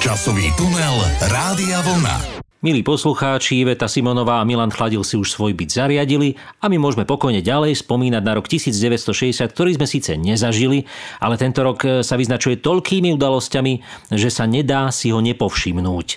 Časový 0.00 0.52
tunel 0.52 1.10
Rádia 1.20 1.80
Vlna. 1.80 2.35
Milí 2.66 2.82
poslucháči, 2.82 3.62
Iveta 3.62 3.86
Simonová 3.86 4.42
a 4.42 4.44
Milan 4.44 4.74
Chladil 4.74 5.06
si 5.06 5.14
už 5.14 5.30
svoj 5.30 5.54
byt 5.54 5.70
zariadili 5.70 6.34
a 6.58 6.66
my 6.66 6.82
môžeme 6.82 7.06
pokojne 7.06 7.38
ďalej 7.38 7.78
spomínať 7.78 8.18
na 8.26 8.34
rok 8.34 8.50
1960, 8.50 9.06
ktorý 9.54 9.78
sme 9.78 9.86
síce 9.86 10.18
nezažili, 10.18 10.82
ale 11.22 11.38
tento 11.38 11.62
rok 11.62 11.78
e, 11.86 12.02
sa 12.02 12.18
vyznačuje 12.18 12.58
toľkými 12.58 13.14
udalosťami, 13.14 13.72
že 14.10 14.34
sa 14.34 14.50
nedá 14.50 14.90
si 14.90 15.14
ho 15.14 15.22
nepovšimnúť. 15.22 16.08
E, 16.10 16.16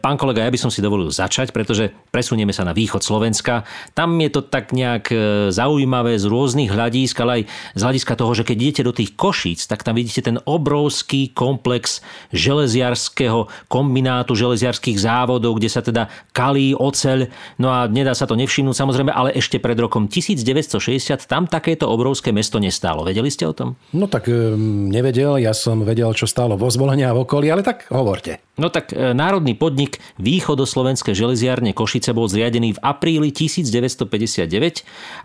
pán 0.00 0.16
kolega, 0.16 0.48
ja 0.48 0.54
by 0.56 0.56
som 0.56 0.72
si 0.72 0.80
dovolil 0.80 1.12
začať, 1.12 1.52
pretože 1.52 1.92
presunieme 2.08 2.56
sa 2.56 2.64
na 2.64 2.72
východ 2.72 3.04
Slovenska. 3.04 3.68
Tam 3.92 4.16
je 4.16 4.32
to 4.32 4.48
tak 4.48 4.72
nejak 4.72 5.12
e, 5.12 5.16
zaujímavé 5.52 6.16
z 6.16 6.24
rôznych 6.24 6.72
hľadísk, 6.72 7.20
ale 7.20 7.44
aj 7.44 7.52
z 7.76 7.80
hľadiska 7.84 8.16
toho, 8.16 8.32
že 8.32 8.48
keď 8.48 8.56
idete 8.56 8.80
do 8.80 8.96
tých 8.96 9.12
Košíc, 9.12 9.68
tak 9.68 9.84
tam 9.84 10.00
vidíte 10.00 10.24
ten 10.24 10.40
obrovský 10.48 11.36
komplex 11.36 12.00
železiarského 12.32 13.52
kombinátu, 13.68 14.32
železiarských 14.32 14.96
závodov, 14.96 15.60
kde 15.60 15.65
kde 15.66 15.74
sa 15.74 15.82
teda 15.82 16.06
kalí, 16.30 16.78
oceľ, 16.78 17.26
no 17.58 17.74
a 17.74 17.90
nedá 17.90 18.14
sa 18.14 18.30
to 18.30 18.38
nevšimnúť 18.38 18.78
samozrejme, 18.78 19.10
ale 19.10 19.34
ešte 19.34 19.58
pred 19.58 19.74
rokom 19.74 20.06
1960 20.06 21.26
tam 21.26 21.50
takéto 21.50 21.90
obrovské 21.90 22.30
mesto 22.30 22.62
nestálo. 22.62 23.02
Vedeli 23.02 23.34
ste 23.34 23.50
o 23.50 23.52
tom? 23.52 23.74
No 23.90 24.06
tak 24.06 24.30
nevedel, 24.30 25.42
ja 25.42 25.50
som 25.50 25.82
vedel, 25.82 26.14
čo 26.14 26.30
stálo 26.30 26.54
vo 26.54 26.70
zvolenia 26.70 27.10
a 27.10 27.16
v 27.18 27.26
okolí, 27.26 27.50
ale 27.50 27.66
tak 27.66 27.90
hovorte. 27.90 28.45
No 28.56 28.72
tak 28.72 28.88
e, 28.96 29.12
národný 29.12 29.52
podnik 29.52 30.00
Východoslovenské 30.16 31.12
železiarne 31.12 31.76
Košice 31.76 32.16
bol 32.16 32.24
zriadený 32.24 32.80
v 32.80 32.80
apríli 32.80 33.28
1959 33.28 34.48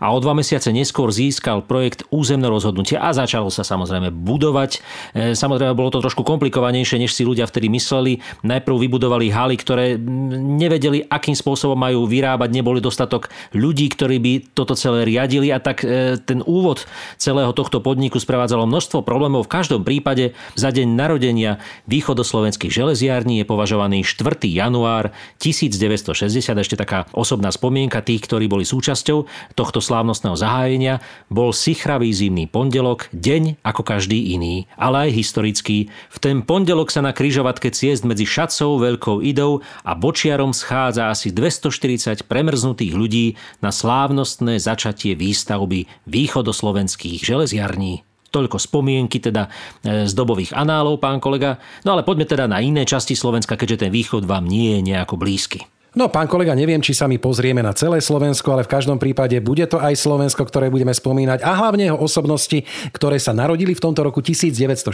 a 0.04 0.06
o 0.12 0.18
dva 0.20 0.36
mesiace 0.36 0.68
neskôr 0.68 1.08
získal 1.08 1.64
projekt 1.64 2.04
územné 2.12 2.44
rozhodnutie 2.52 3.00
a 3.00 3.08
začalo 3.16 3.48
sa 3.48 3.64
samozrejme 3.64 4.12
budovať. 4.12 4.70
E, 5.16 5.32
samozrejme 5.32 5.72
bolo 5.72 5.88
to 5.88 6.04
trošku 6.04 6.28
komplikovanejšie, 6.28 7.00
než 7.00 7.16
si 7.16 7.24
ľudia 7.24 7.48
vtedy 7.48 7.72
mysleli. 7.72 8.20
Najprv 8.44 8.76
vybudovali 8.76 9.32
haly, 9.32 9.56
ktoré 9.56 9.96
nevedeli, 10.36 11.00
akým 11.08 11.32
spôsobom 11.32 11.80
majú 11.80 12.04
vyrábať, 12.04 12.52
neboli 12.52 12.84
dostatok 12.84 13.32
ľudí, 13.56 13.88
ktorí 13.96 14.20
by 14.20 14.32
toto 14.52 14.76
celé 14.76 15.08
riadili 15.08 15.48
a 15.48 15.56
tak 15.56 15.88
e, 15.88 16.20
ten 16.20 16.44
úvod 16.44 16.84
celého 17.16 17.56
tohto 17.56 17.80
podniku 17.80 18.20
sprevádzalo 18.20 18.68
množstvo 18.68 19.00
problémov. 19.00 19.48
V 19.48 19.56
každom 19.56 19.88
prípade 19.88 20.36
za 20.52 20.68
deň 20.68 20.84
narodenia 20.92 21.64
východoslovenských 21.88 22.68
železiar 22.68 23.21
kaviarní 23.22 23.38
je 23.38 23.46
považovaný 23.46 23.98
4. 24.02 24.50
január 24.50 25.14
1960, 25.38 26.42
ešte 26.58 26.74
taká 26.74 27.06
osobná 27.14 27.54
spomienka 27.54 28.02
tých, 28.02 28.26
ktorí 28.26 28.50
boli 28.50 28.66
súčasťou 28.66 29.30
tohto 29.54 29.78
slávnostného 29.78 30.34
zahájenia, 30.34 30.98
bol 31.30 31.54
sichravý 31.54 32.10
zimný 32.10 32.50
pondelok, 32.50 33.06
deň 33.14 33.62
ako 33.62 33.86
každý 33.86 34.34
iný, 34.34 34.66
ale 34.74 35.06
aj 35.06 35.10
historický. 35.14 35.86
V 36.10 36.18
ten 36.18 36.42
pondelok 36.42 36.90
sa 36.90 36.98
na 36.98 37.14
kryžovatke 37.14 37.70
ciest 37.70 38.02
medzi 38.02 38.26
Šacou, 38.26 38.82
Veľkou 38.82 39.22
Idou 39.22 39.62
a 39.86 39.94
Bočiarom 39.94 40.50
schádza 40.50 41.14
asi 41.14 41.30
240 41.30 42.26
premrznutých 42.26 42.90
ľudí 42.98 43.38
na 43.62 43.70
slávnostné 43.70 44.58
začatie 44.58 45.14
výstavby 45.14 45.86
východoslovenských 46.10 47.22
železiarní. 47.22 48.02
Toľko 48.32 48.56
spomienky 48.56 49.20
teda 49.20 49.46
e, 49.84 50.08
z 50.08 50.12
dobových 50.16 50.56
análov, 50.56 50.98
pán 50.98 51.20
kolega. 51.20 51.60
No 51.84 51.92
ale 51.92 52.02
poďme 52.02 52.24
teda 52.24 52.48
na 52.48 52.64
iné 52.64 52.88
časti 52.88 53.12
Slovenska, 53.12 53.60
keďže 53.60 53.86
ten 53.86 53.90
východ 53.92 54.24
vám 54.24 54.48
nie 54.48 54.80
je 54.80 54.88
nejako 54.88 55.20
blízky. 55.20 55.68
No, 55.92 56.08
pán 56.08 56.24
kolega, 56.24 56.56
neviem, 56.56 56.80
či 56.80 56.96
sa 56.96 57.04
my 57.04 57.20
pozrieme 57.20 57.60
na 57.60 57.76
celé 57.76 58.00
Slovensko, 58.00 58.48
ale 58.48 58.64
v 58.64 58.72
každom 58.72 58.96
prípade 58.96 59.36
bude 59.44 59.68
to 59.68 59.76
aj 59.76 59.92
Slovensko, 60.00 60.40
ktoré 60.48 60.72
budeme 60.72 60.96
spomínať 60.96 61.44
a 61.44 61.52
hlavne 61.52 61.84
jeho 61.84 62.00
osobnosti, 62.00 62.64
ktoré 62.96 63.20
sa 63.20 63.36
narodili 63.36 63.76
v 63.76 63.84
tomto 63.84 64.00
roku 64.00 64.24
1960, 64.24 64.88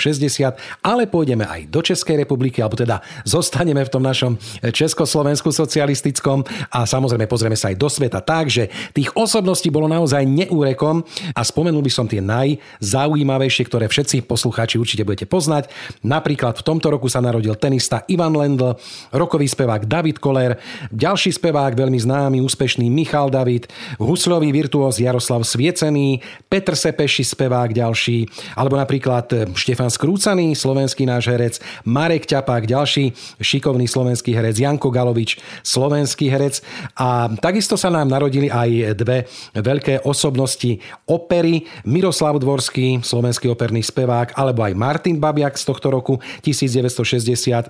ale 0.83 1.07
pôjdeme 1.07 1.47
aj 1.47 1.71
do 1.71 1.87
Českej 1.87 2.19
republiky, 2.19 2.59
alebo 2.59 2.75
teda 2.75 2.99
zostaneme 3.23 3.79
v 3.87 3.93
tom 3.95 4.03
našom 4.03 4.43
Československu 4.59 5.55
socialistickom 5.55 6.43
a 6.75 6.83
samozrejme 6.83 7.31
pozrieme 7.31 7.55
sa 7.55 7.71
aj 7.71 7.79
do 7.79 7.87
sveta 7.87 8.19
tak, 8.19 8.51
že 8.51 8.67
tých 8.91 9.15
osobností 9.15 9.71
bolo 9.71 9.87
naozaj 9.87 10.27
neúrekom 10.27 11.07
a 11.31 11.47
spomenul 11.47 11.87
by 11.87 11.93
som 11.95 12.11
tie 12.11 12.19
najzaujímavejšie, 12.19 13.71
ktoré 13.71 13.87
všetci 13.87 14.27
poslucháči 14.27 14.83
určite 14.83 15.07
budete 15.07 15.31
poznať. 15.31 15.71
Napríklad 16.03 16.59
v 16.59 16.67
tomto 16.67 16.91
roku 16.91 17.07
sa 17.07 17.23
narodil 17.23 17.55
tenista 17.55 18.03
Ivan 18.11 18.35
Lendl, 18.35 18.75
rokový 19.15 19.47
spevák 19.47 19.87
David 19.87 20.19
Koller, 20.19 20.59
ďalší 20.93 21.37
spevák, 21.37 21.77
veľmi 21.77 21.99
známy, 22.01 22.39
úspešný 22.45 22.89
Michal 22.93 23.33
David, 23.33 23.69
huslový 23.97 24.53
virtuós 24.53 25.01
Jaroslav 25.01 25.45
Sviecený, 25.45 26.21
Petr 26.47 26.77
Sepeši, 26.77 27.25
spevák 27.25 27.73
ďalší, 27.73 28.29
alebo 28.57 28.77
napríklad 28.77 29.27
eh, 29.33 29.39
Štefan 29.53 29.93
Skrúcaný, 29.93 30.57
slovenský 30.57 31.05
náš 31.05 31.29
herec, 31.29 31.55
Marek 31.85 32.25
Ťapák, 32.25 32.65
ďalší 32.65 33.13
šikovný 33.41 33.85
slovenský 33.85 34.33
herec, 34.35 34.59
Janko 34.59 34.89
Galovič, 34.89 35.39
slovenský 35.63 36.29
herec. 36.33 36.61
A 36.99 37.29
takisto 37.39 37.77
sa 37.77 37.93
nám 37.93 38.09
narodili 38.09 38.49
aj 38.49 38.99
dve 38.99 39.29
veľké 39.55 40.07
osobnosti 40.09 40.81
opery, 41.05 41.69
Miroslav 41.85 42.41
Dvorský, 42.41 43.05
slovenský 43.05 43.51
operný 43.53 43.85
spevák, 43.85 44.37
alebo 44.39 44.65
aj 44.65 44.73
Martin 44.75 45.17
Babiak 45.21 45.61
z 45.61 45.65
tohto 45.69 45.93
roku 45.93 46.23
1960. 46.43 47.69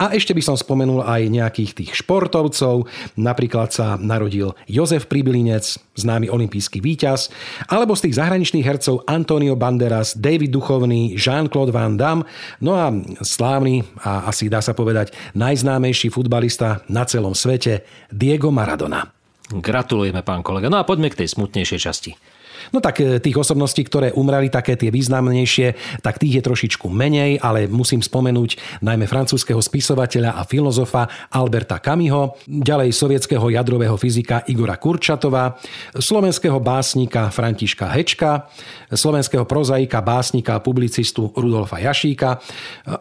A 0.00 0.04
ešte 0.16 0.32
by 0.32 0.42
som 0.42 0.56
spomenul 0.56 1.04
aj 1.04 1.22
nejakých 1.28 1.70
tých 1.76 1.92
športovcov, 2.02 2.55
športovcov. 2.56 2.88
Napríklad 3.20 3.68
sa 3.68 4.00
narodil 4.00 4.56
Jozef 4.64 5.06
Pribilinec, 5.12 5.76
známy 5.96 6.32
olimpijský 6.32 6.80
víťaz, 6.80 7.28
alebo 7.68 7.92
z 7.92 8.08
tých 8.08 8.16
zahraničných 8.16 8.64
hercov 8.64 9.04
Antonio 9.04 9.56
Banderas, 9.56 10.16
David 10.16 10.52
Duchovný, 10.52 11.16
Jean-Claude 11.20 11.72
Van 11.72 12.00
Damme, 12.00 12.24
no 12.64 12.72
a 12.76 12.88
slávny 13.20 13.84
a 14.00 14.32
asi 14.32 14.48
dá 14.48 14.64
sa 14.64 14.72
povedať 14.72 15.12
najznámejší 15.36 16.08
futbalista 16.08 16.80
na 16.88 17.04
celom 17.04 17.36
svete 17.36 17.84
Diego 18.08 18.48
Maradona. 18.48 19.12
Gratulujeme, 19.46 20.26
pán 20.26 20.42
kolega. 20.42 20.66
No 20.66 20.82
a 20.82 20.88
poďme 20.88 21.06
k 21.12 21.22
tej 21.22 21.30
smutnejšej 21.30 21.80
časti. 21.80 22.10
No 22.74 22.82
tak 22.82 23.02
e, 23.02 23.18
tých 23.22 23.36
osobností, 23.36 23.86
ktoré 23.86 24.10
umreli, 24.14 24.50
také 24.50 24.74
tie 24.74 24.90
významnejšie, 24.90 26.00
tak 26.02 26.18
tých 26.18 26.40
je 26.40 26.42
trošičku 26.42 26.86
menej, 26.90 27.38
ale 27.42 27.70
musím 27.70 28.02
spomenúť 28.02 28.82
najmä 28.82 29.06
francúzského 29.06 29.60
spisovateľa 29.60 30.38
a 30.38 30.42
filozofa 30.46 31.06
Alberta 31.30 31.78
Kamiho, 31.78 32.38
ďalej 32.46 32.90
sovietského 32.94 33.46
jadrového 33.52 33.94
fyzika 33.94 34.46
Igora 34.50 34.78
Kurčatova, 34.78 35.58
slovenského 35.96 36.58
básnika 36.62 37.28
Františka 37.30 37.86
Hečka, 37.92 38.48
slovenského 38.90 39.44
prozaika, 39.44 40.02
básnika 40.02 40.58
a 40.58 40.64
publicistu 40.64 41.30
Rudolfa 41.34 41.78
Jašíka, 41.82 42.38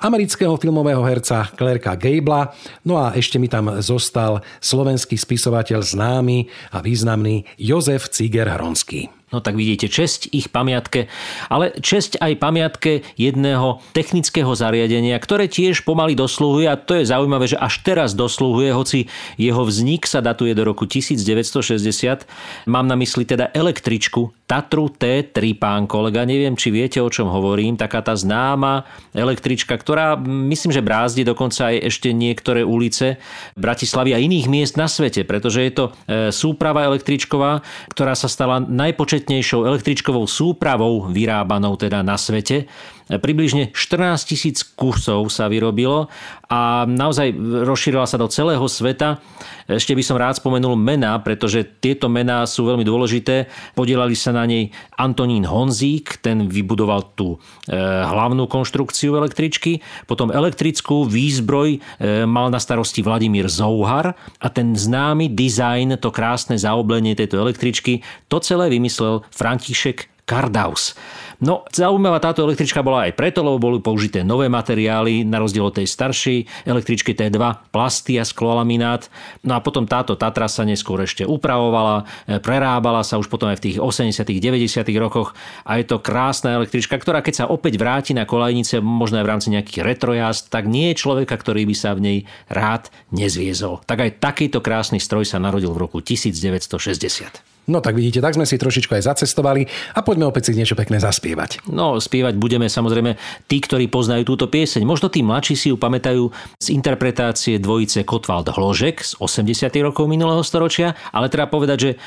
amerického 0.01 0.57
filmového 0.57 1.01
herca 1.05 1.49
Klerka 1.53 1.95
Gabla, 1.95 2.53
no 2.85 2.97
a 2.97 3.13
ešte 3.13 3.37
mi 3.37 3.47
tam 3.47 3.81
zostal 3.81 4.41
slovenský 4.61 5.17
spisovateľ 5.17 5.79
známy 5.81 6.49
a 6.73 6.81
významný 6.81 7.45
Jozef 7.57 8.09
Ciger 8.09 8.49
Hronský. 8.49 9.24
No 9.35 9.43
tak 9.43 9.59
vidíte, 9.59 9.91
česť 9.91 10.31
ich 10.31 10.47
pamiatke, 10.47 11.11
ale 11.51 11.75
česť 11.75 12.23
aj 12.23 12.39
pamiatke 12.39 13.03
jedného 13.19 13.83
technického 13.91 14.55
zariadenia, 14.55 15.19
ktoré 15.19 15.51
tiež 15.51 15.83
pomaly 15.83 16.15
dosluhuje 16.15 16.71
a 16.71 16.79
to 16.79 16.95
je 16.95 17.11
zaujímavé, 17.11 17.51
že 17.51 17.59
až 17.59 17.83
teraz 17.83 18.15
dosluhuje, 18.15 18.71
hoci 18.71 19.11
jeho 19.35 19.67
vznik 19.67 20.07
sa 20.07 20.23
datuje 20.23 20.55
do 20.55 20.63
roku 20.63 20.87
1960. 20.87 22.23
Mám 22.63 22.87
na 22.87 22.95
mysli 22.95 23.27
teda 23.27 23.51
električku 23.51 24.31
Tatru 24.45 24.93
T3, 24.93 25.57
pán 25.57 25.89
kolega, 25.89 26.21
neviem, 26.21 26.53
či 26.53 26.69
viete, 26.69 27.01
o 27.01 27.09
čom 27.09 27.33
hovorím, 27.33 27.81
taká 27.81 28.05
tá 28.05 28.13
známa 28.13 28.85
električka, 29.17 29.73
ktorá 29.73 30.13
myslím, 30.21 30.69
že 30.69 30.85
brázdi 30.85 31.25
dokonca 31.25 31.73
aj 31.73 31.89
ešte 31.89 32.13
niektoré 32.13 32.61
ulice 32.61 33.17
Bratislavy 33.57 34.13
a 34.13 34.21
iných 34.21 34.45
miest 34.45 34.77
na 34.77 34.85
svete, 34.85 35.25
pretože 35.25 35.65
je 35.65 35.73
to 35.73 35.85
e, 35.89 35.91
súprava 36.29 36.85
električková, 36.85 37.65
ktorá 37.89 38.13
sa 38.13 38.29
stala 38.29 38.61
najpočetnejšou 38.61 39.65
električkovou 39.65 40.29
súpravou 40.29 41.09
vyrábanou 41.09 41.73
teda 41.73 42.05
na 42.05 42.13
svete. 42.13 42.69
Približne 43.05 43.69
14 43.69 44.25
tisíc 44.25 44.65
kusov 44.65 45.29
sa 45.29 45.45
vyrobilo 45.45 46.09
a 46.49 46.89
naozaj 46.89 47.37
rozšírila 47.37 48.09
sa 48.09 48.17
do 48.17 48.25
celého 48.25 48.65
sveta. 48.65 49.21
Ešte 49.69 49.93
by 49.93 50.01
som 50.01 50.17
rád 50.17 50.41
spomenul 50.41 50.73
mená, 50.73 51.13
pretože 51.21 51.61
tieto 51.77 52.09
mená 52.09 52.41
sú 52.49 52.65
veľmi 52.65 52.81
dôležité. 52.81 53.45
Podielali 53.77 54.17
sa 54.17 54.33
na 54.33 54.49
nej 54.49 54.73
Antonín 54.97 55.45
Honzík, 55.45 56.17
ten 56.25 56.49
vybudoval 56.49 57.13
tú 57.13 57.37
e, 57.69 57.77
hlavnú 57.77 58.49
konštrukciu 58.49 59.13
električky. 59.21 59.85
Potom 60.09 60.33
elektrickú 60.33 61.05
výzbroj 61.05 61.77
e, 61.77 61.79
mal 62.25 62.49
na 62.49 62.57
starosti 62.57 63.05
Vladimír 63.05 63.45
Zouhar 63.45 64.17
a 64.41 64.47
ten 64.49 64.73
známy 64.73 65.29
dizajn, 65.29 66.01
to 66.01 66.09
krásne 66.09 66.57
zaoblenie 66.57 67.13
tejto 67.13 67.37
električky, 67.37 68.01
to 68.25 68.41
celé 68.41 68.73
vymyslel 68.73 69.21
František 69.29 70.09
Kardaus. 70.25 70.97
No, 71.43 71.67
zaujímavá 71.67 72.23
táto 72.23 72.47
električka 72.47 72.79
bola 72.79 73.09
aj 73.09 73.17
preto, 73.19 73.43
lebo 73.43 73.59
boli 73.59 73.83
použité 73.83 74.23
nové 74.23 74.47
materiály, 74.47 75.27
na 75.27 75.43
rozdiel 75.43 75.67
od 75.67 75.75
tej 75.75 75.87
staršej 75.89 76.67
električky 76.67 77.11
T2, 77.11 77.71
plasty 77.75 78.15
a 78.15 78.23
sklolaminát. 78.23 79.11
No 79.43 79.57
a 79.57 79.59
potom 79.59 79.83
táto 79.83 80.15
Tatra 80.15 80.47
sa 80.47 80.63
neskôr 80.63 81.03
ešte 81.03 81.27
upravovala, 81.27 82.07
e, 82.29 82.39
prerábala 82.39 83.03
sa 83.03 83.19
už 83.19 83.27
potom 83.27 83.51
aj 83.51 83.59
v 83.59 83.65
tých 83.71 83.77
80 83.83 84.23
90 84.23 84.95
rokoch 85.01 85.35
a 85.67 85.81
je 85.81 85.85
to 85.87 85.99
krásna 85.99 86.55
električka, 86.55 86.95
ktorá 86.95 87.19
keď 87.19 87.43
sa 87.43 87.49
opäť 87.51 87.75
vráti 87.75 88.11
na 88.15 88.23
kolajnice, 88.23 88.79
možno 88.79 89.19
aj 89.19 89.25
v 89.25 89.31
rámci 89.31 89.47
nejakých 89.51 89.83
retrojazd, 89.83 90.47
tak 90.47 90.69
nie 90.69 90.93
je 90.93 90.99
človeka, 91.01 91.35
ktorý 91.35 91.67
by 91.67 91.75
sa 91.75 91.91
v 91.97 92.03
nej 92.03 92.17
rád 92.47 92.87
nezviezol. 93.11 93.83
Tak 93.83 93.99
aj 93.99 94.11
takýto 94.23 94.63
krásny 94.63 95.03
stroj 95.03 95.27
sa 95.27 95.41
narodil 95.41 95.73
v 95.73 95.81
roku 95.83 95.99
1960. 95.99 97.54
No 97.65 97.81
tak 97.81 97.97
vidíte, 97.97 98.21
tak 98.21 98.37
sme 98.37 98.45
si 98.45 98.61
trošičku 98.61 98.93
aj 98.93 99.03
zacestovali 99.09 99.65
a 99.97 99.99
poďme 100.05 100.29
opäť 100.29 100.53
si 100.53 100.57
niečo 100.57 100.77
pekné 100.77 101.01
zaspievať. 101.01 101.65
No, 101.69 101.97
spievať 101.97 102.37
budeme 102.37 102.69
samozrejme 102.69 103.17
tí, 103.49 103.57
ktorí 103.57 103.89
poznajú 103.89 104.23
túto 104.35 104.45
pieseň. 104.45 104.85
Možno 104.85 105.09
tí 105.09 105.25
mladší 105.25 105.55
si 105.57 105.67
ju 105.73 105.77
pamätajú 105.77 106.29
z 106.61 106.67
interpretácie 106.69 107.57
dvojice 107.57 108.05
Kotwald 108.05 108.45
Hložek 108.53 109.01
z 109.01 109.17
80. 109.17 109.73
rokov 109.81 110.05
minulého 110.05 110.45
storočia, 110.45 110.93
ale 111.09 111.29
treba 111.33 111.49
povedať, 111.49 111.77
že 111.77 111.91
e, 111.91 111.97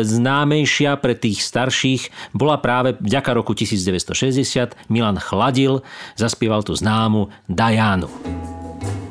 známejšia 0.00 0.96
pre 0.96 1.12
tých 1.12 1.44
starších 1.44 2.32
bola 2.32 2.56
práve 2.56 2.96
vďaka 2.96 3.30
roku 3.36 3.52
1960 3.52 4.88
Milan 4.88 5.20
Chladil, 5.20 5.84
zaspieval 6.16 6.64
tú 6.64 6.72
známu 6.72 7.28
Dajánu. 7.52 8.08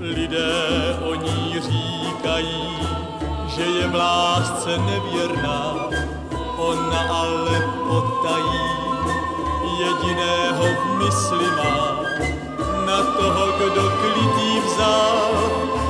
Lidé 0.01 0.98
o 1.05 1.15
ní 1.15 1.55
říkají, 1.62 2.62
že 3.55 3.62
je 3.62 3.88
v 3.88 3.96
lásce 3.96 4.77
nevěrná, 4.77 5.60
mysli 11.01 11.50
má, 11.58 12.05
na 12.86 13.00
toho, 13.17 13.46
kdo 13.58 13.84
klitý 14.01 14.51
vzal, 14.65 15.31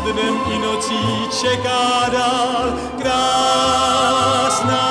dnem 0.04 0.36
i 0.52 0.58
nocí 0.60 1.28
čeká 1.42 2.10
dál, 2.12 2.74
krásná 3.02 4.88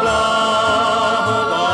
bláhová. 0.00 1.72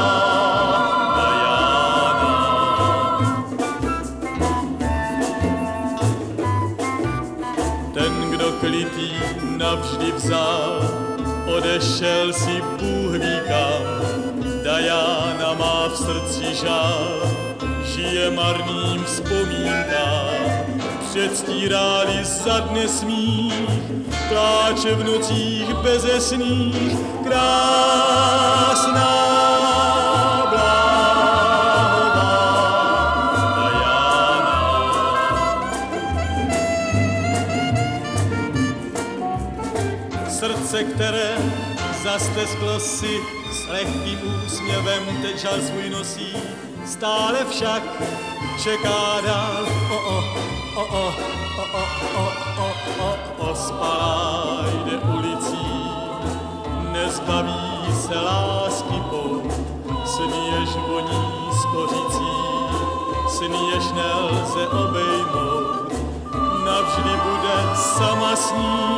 Ten, 7.95 8.31
kdo 8.31 8.53
klitý 8.61 9.13
navždy 9.57 10.13
vzal, 10.13 10.83
odešel 11.57 12.33
si 12.33 12.63
Bůh 12.79 13.13
ví 13.13 13.41
srdci 16.09 16.55
žál, 16.55 17.37
žije 17.85 18.31
marným 18.31 19.05
vzpomínkám. 19.05 20.65
Předstíráli 21.11 22.25
za 22.25 22.61
dne 22.61 22.89
smích, 22.89 23.69
pláče 24.29 24.95
v 24.95 25.05
nocích 25.05 25.75
bezesných, 25.75 26.97
krásná. 27.25 29.19
Srdce, 40.29 40.85
které 40.85 41.37
zastesklo 42.03 42.81
si 42.81 43.38
úsměvem 44.69 45.23
teď 45.23 45.39
žal 45.39 45.61
svůj 45.61 45.91
nosí, 45.91 46.33
stále 46.87 47.39
však 47.51 47.83
čeká 48.63 49.21
dál. 49.27 49.67
O, 49.91 49.97
o, 49.97 50.25
o, 50.77 50.83
o, 50.83 51.15
o, 51.59 51.85
o, 52.17 52.33
o, 52.57 52.73
o, 52.99 53.17
o, 53.39 53.51
o, 53.51 53.55
spalá 53.55 54.65
jde 54.85 54.99
ulicí, 54.99 55.67
nezbaví 56.93 57.93
se 58.07 58.15
lásky 58.15 59.03
pout, 59.11 59.53
sníjež 60.05 60.69
voní 60.89 61.51
skořicí, 61.61 62.33
sníjež 63.29 63.85
nelze 63.95 64.69
obejmout, 64.69 65.93
navždy 66.65 67.11
bude 67.25 67.77
sama 67.77 68.37
snít, 68.37 68.98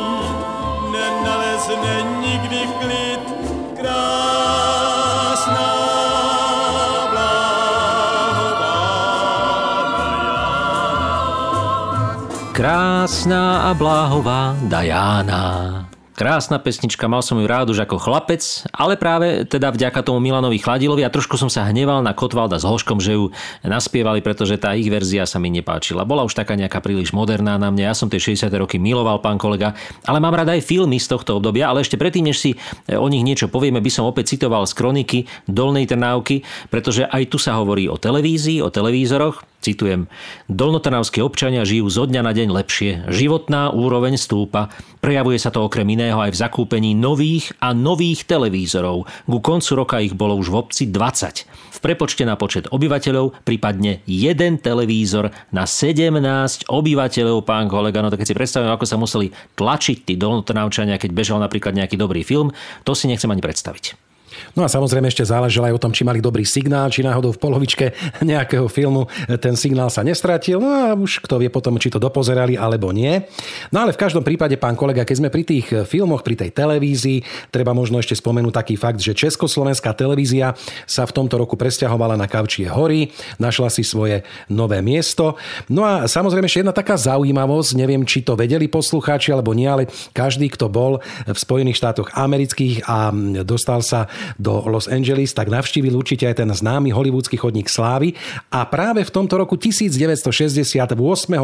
Krásná 13.21 13.69
a 13.69 13.77
bláhová 13.77 14.57
Dajána. 14.65 15.85
Krásna 16.17 16.57
pesnička, 16.57 17.05
mal 17.05 17.21
som 17.21 17.37
ju 17.37 17.45
rád 17.45 17.69
už 17.69 17.85
ako 17.85 18.01
chlapec, 18.01 18.41
ale 18.73 18.97
práve 18.97 19.45
teda 19.45 19.69
vďaka 19.69 20.01
tomu 20.01 20.17
Milanovi 20.17 20.57
Chladilovi 20.57 21.05
a 21.05 21.13
trošku 21.13 21.37
som 21.37 21.45
sa 21.45 21.69
hneval 21.69 22.01
na 22.01 22.17
Kotvalda 22.17 22.57
s 22.57 22.65
Hoškom, 22.65 22.97
že 22.97 23.13
ju 23.13 23.29
naspievali, 23.61 24.25
pretože 24.25 24.57
tá 24.57 24.73
ich 24.73 24.89
verzia 24.89 25.29
sa 25.29 25.37
mi 25.37 25.53
nepáčila. 25.53 26.01
Bola 26.01 26.25
už 26.25 26.33
taká 26.33 26.57
nejaká 26.57 26.81
príliš 26.81 27.13
moderná 27.13 27.61
na 27.61 27.69
mňa, 27.69 27.93
ja 27.93 27.93
som 27.93 28.09
tie 28.09 28.17
60. 28.17 28.49
roky 28.57 28.81
miloval, 28.81 29.21
pán 29.21 29.37
kolega, 29.37 29.77
ale 30.09 30.17
mám 30.17 30.33
rád 30.33 30.57
aj 30.57 30.65
filmy 30.65 30.97
z 30.97 31.13
tohto 31.13 31.37
obdobia, 31.37 31.69
ale 31.69 31.85
ešte 31.85 32.01
predtým, 32.01 32.25
než 32.25 32.41
si 32.41 32.57
o 32.89 33.05
nich 33.05 33.21
niečo 33.21 33.53
povieme, 33.53 33.85
by 33.85 33.91
som 33.93 34.09
opäť 34.09 34.33
citoval 34.33 34.65
z 34.65 34.73
kroniky 34.73 35.19
Dolnej 35.45 35.85
Trnávky, 35.85 36.41
pretože 36.73 37.05
aj 37.05 37.29
tu 37.29 37.37
sa 37.37 37.53
hovorí 37.61 37.85
o 37.85 38.01
televízii, 38.01 38.65
o 38.65 38.73
televízoroch, 38.73 39.50
Citujem, 39.61 40.09
dolnotrnavskí 40.49 41.21
občania 41.21 41.61
žijú 41.61 41.85
zo 41.85 42.09
dňa 42.09 42.25
na 42.25 42.33
deň 42.33 42.49
lepšie, 42.49 42.91
životná 43.13 43.69
úroveň 43.69 44.17
stúpa, 44.17 44.73
prejavuje 45.05 45.37
sa 45.37 45.53
to 45.53 45.61
okrem 45.61 45.85
iného 45.85 46.17
aj 46.17 46.33
v 46.33 46.41
zakúpení 46.41 46.97
nových 46.97 47.53
a 47.61 47.69
nových 47.69 48.25
televízorov. 48.25 49.05
Ku 49.29 49.37
koncu 49.37 49.71
roka 49.77 50.01
ich 50.01 50.17
bolo 50.17 50.33
už 50.33 50.49
v 50.49 50.57
obci 50.65 50.83
20. 50.89 51.45
V 51.45 51.77
prepočte 51.77 52.25
na 52.25 52.33
počet 52.41 52.73
obyvateľov 52.73 53.45
prípadne 53.45 54.01
jeden 54.09 54.57
televízor 54.57 55.29
na 55.53 55.69
17 55.69 56.65
obyvateľov, 56.65 57.45
pán 57.45 57.69
kolega. 57.69 58.01
No 58.01 58.09
tak 58.09 58.25
keď 58.25 58.33
si 58.33 58.39
predstavujem, 58.41 58.73
ako 58.73 58.85
sa 58.89 58.97
museli 58.97 59.29
tlačiť 59.61 60.09
tí 60.09 60.17
dolnotrnavčania, 60.17 60.97
keď 60.97 61.13
bežal 61.13 61.37
napríklad 61.37 61.77
nejaký 61.77 62.01
dobrý 62.01 62.25
film, 62.25 62.49
to 62.81 62.97
si 62.97 63.05
nechcem 63.05 63.29
ani 63.29 63.45
predstaviť. 63.45 64.10
No 64.55 64.63
a 64.65 64.71
samozrejme 64.71 65.07
ešte 65.07 65.23
záležalo 65.23 65.71
aj 65.71 65.75
o 65.77 65.83
tom, 65.83 65.91
či 65.95 66.03
mali 66.03 66.19
dobrý 66.23 66.43
signál, 66.43 66.91
či 66.91 67.05
náhodou 67.05 67.31
v 67.35 67.41
polovičke 67.41 67.95
nejakého 68.31 68.67
filmu 68.67 69.07
ten 69.39 69.55
signál 69.55 69.87
sa 69.87 70.03
nestratil. 70.03 70.59
No 70.59 70.69
a 70.69 70.83
už 70.95 71.23
kto 71.23 71.39
vie 71.39 71.49
potom, 71.51 71.79
či 71.79 71.91
to 71.91 72.01
dopozerali 72.01 72.55
alebo 72.55 72.91
nie. 72.91 73.23
No 73.71 73.83
ale 73.85 73.95
v 73.95 74.01
každom 74.01 74.25
prípade, 74.25 74.55
pán 74.59 74.75
kolega, 74.75 75.07
keď 75.07 75.15
sme 75.17 75.29
pri 75.33 75.43
tých 75.43 75.67
filmoch, 75.87 76.23
pri 76.23 76.35
tej 76.35 76.51
televízii, 76.55 77.51
treba 77.53 77.71
možno 77.71 77.99
ešte 77.99 78.17
spomenúť 78.17 78.53
taký 78.53 78.75
fakt, 78.75 78.99
že 78.99 79.15
Československá 79.15 79.95
televízia 79.95 80.55
sa 80.87 81.03
v 81.07 81.15
tomto 81.15 81.39
roku 81.39 81.55
presťahovala 81.55 82.15
na 82.19 82.27
Kavčie 82.27 82.67
hory, 82.67 83.11
našla 83.37 83.69
si 83.71 83.83
svoje 83.85 84.23
nové 84.47 84.79
miesto. 84.79 85.35
No 85.67 85.83
a 85.83 86.07
samozrejme 86.07 86.47
ešte 86.47 86.61
jedna 86.63 86.75
taká 86.75 86.95
zaujímavosť, 86.95 87.71
neviem, 87.77 88.03
či 88.03 88.23
to 88.23 88.35
vedeli 88.35 88.67
poslucháči 88.67 89.31
alebo 89.31 89.55
nie, 89.55 89.67
ale 89.67 89.87
každý, 90.15 90.51
kto 90.51 90.67
bol 90.71 90.99
v 91.27 91.37
Spojených 91.37 91.79
štátoch 91.79 92.13
amerických 92.13 92.85
a 92.87 93.11
dostal 93.43 93.81
sa 93.81 94.11
do 94.37 94.63
Los 94.67 94.87
Angeles, 94.87 95.33
tak 95.33 95.49
navštívil 95.49 95.93
určite 95.93 96.27
aj 96.27 96.43
ten 96.43 96.49
známy 96.51 96.93
hollywoodsky 96.93 97.37
chodník 97.37 97.67
slávy 97.67 98.13
a 98.51 98.65
práve 98.67 99.03
v 99.05 99.11
tomto 99.11 99.39
roku 99.39 99.55
1968. 99.55 100.93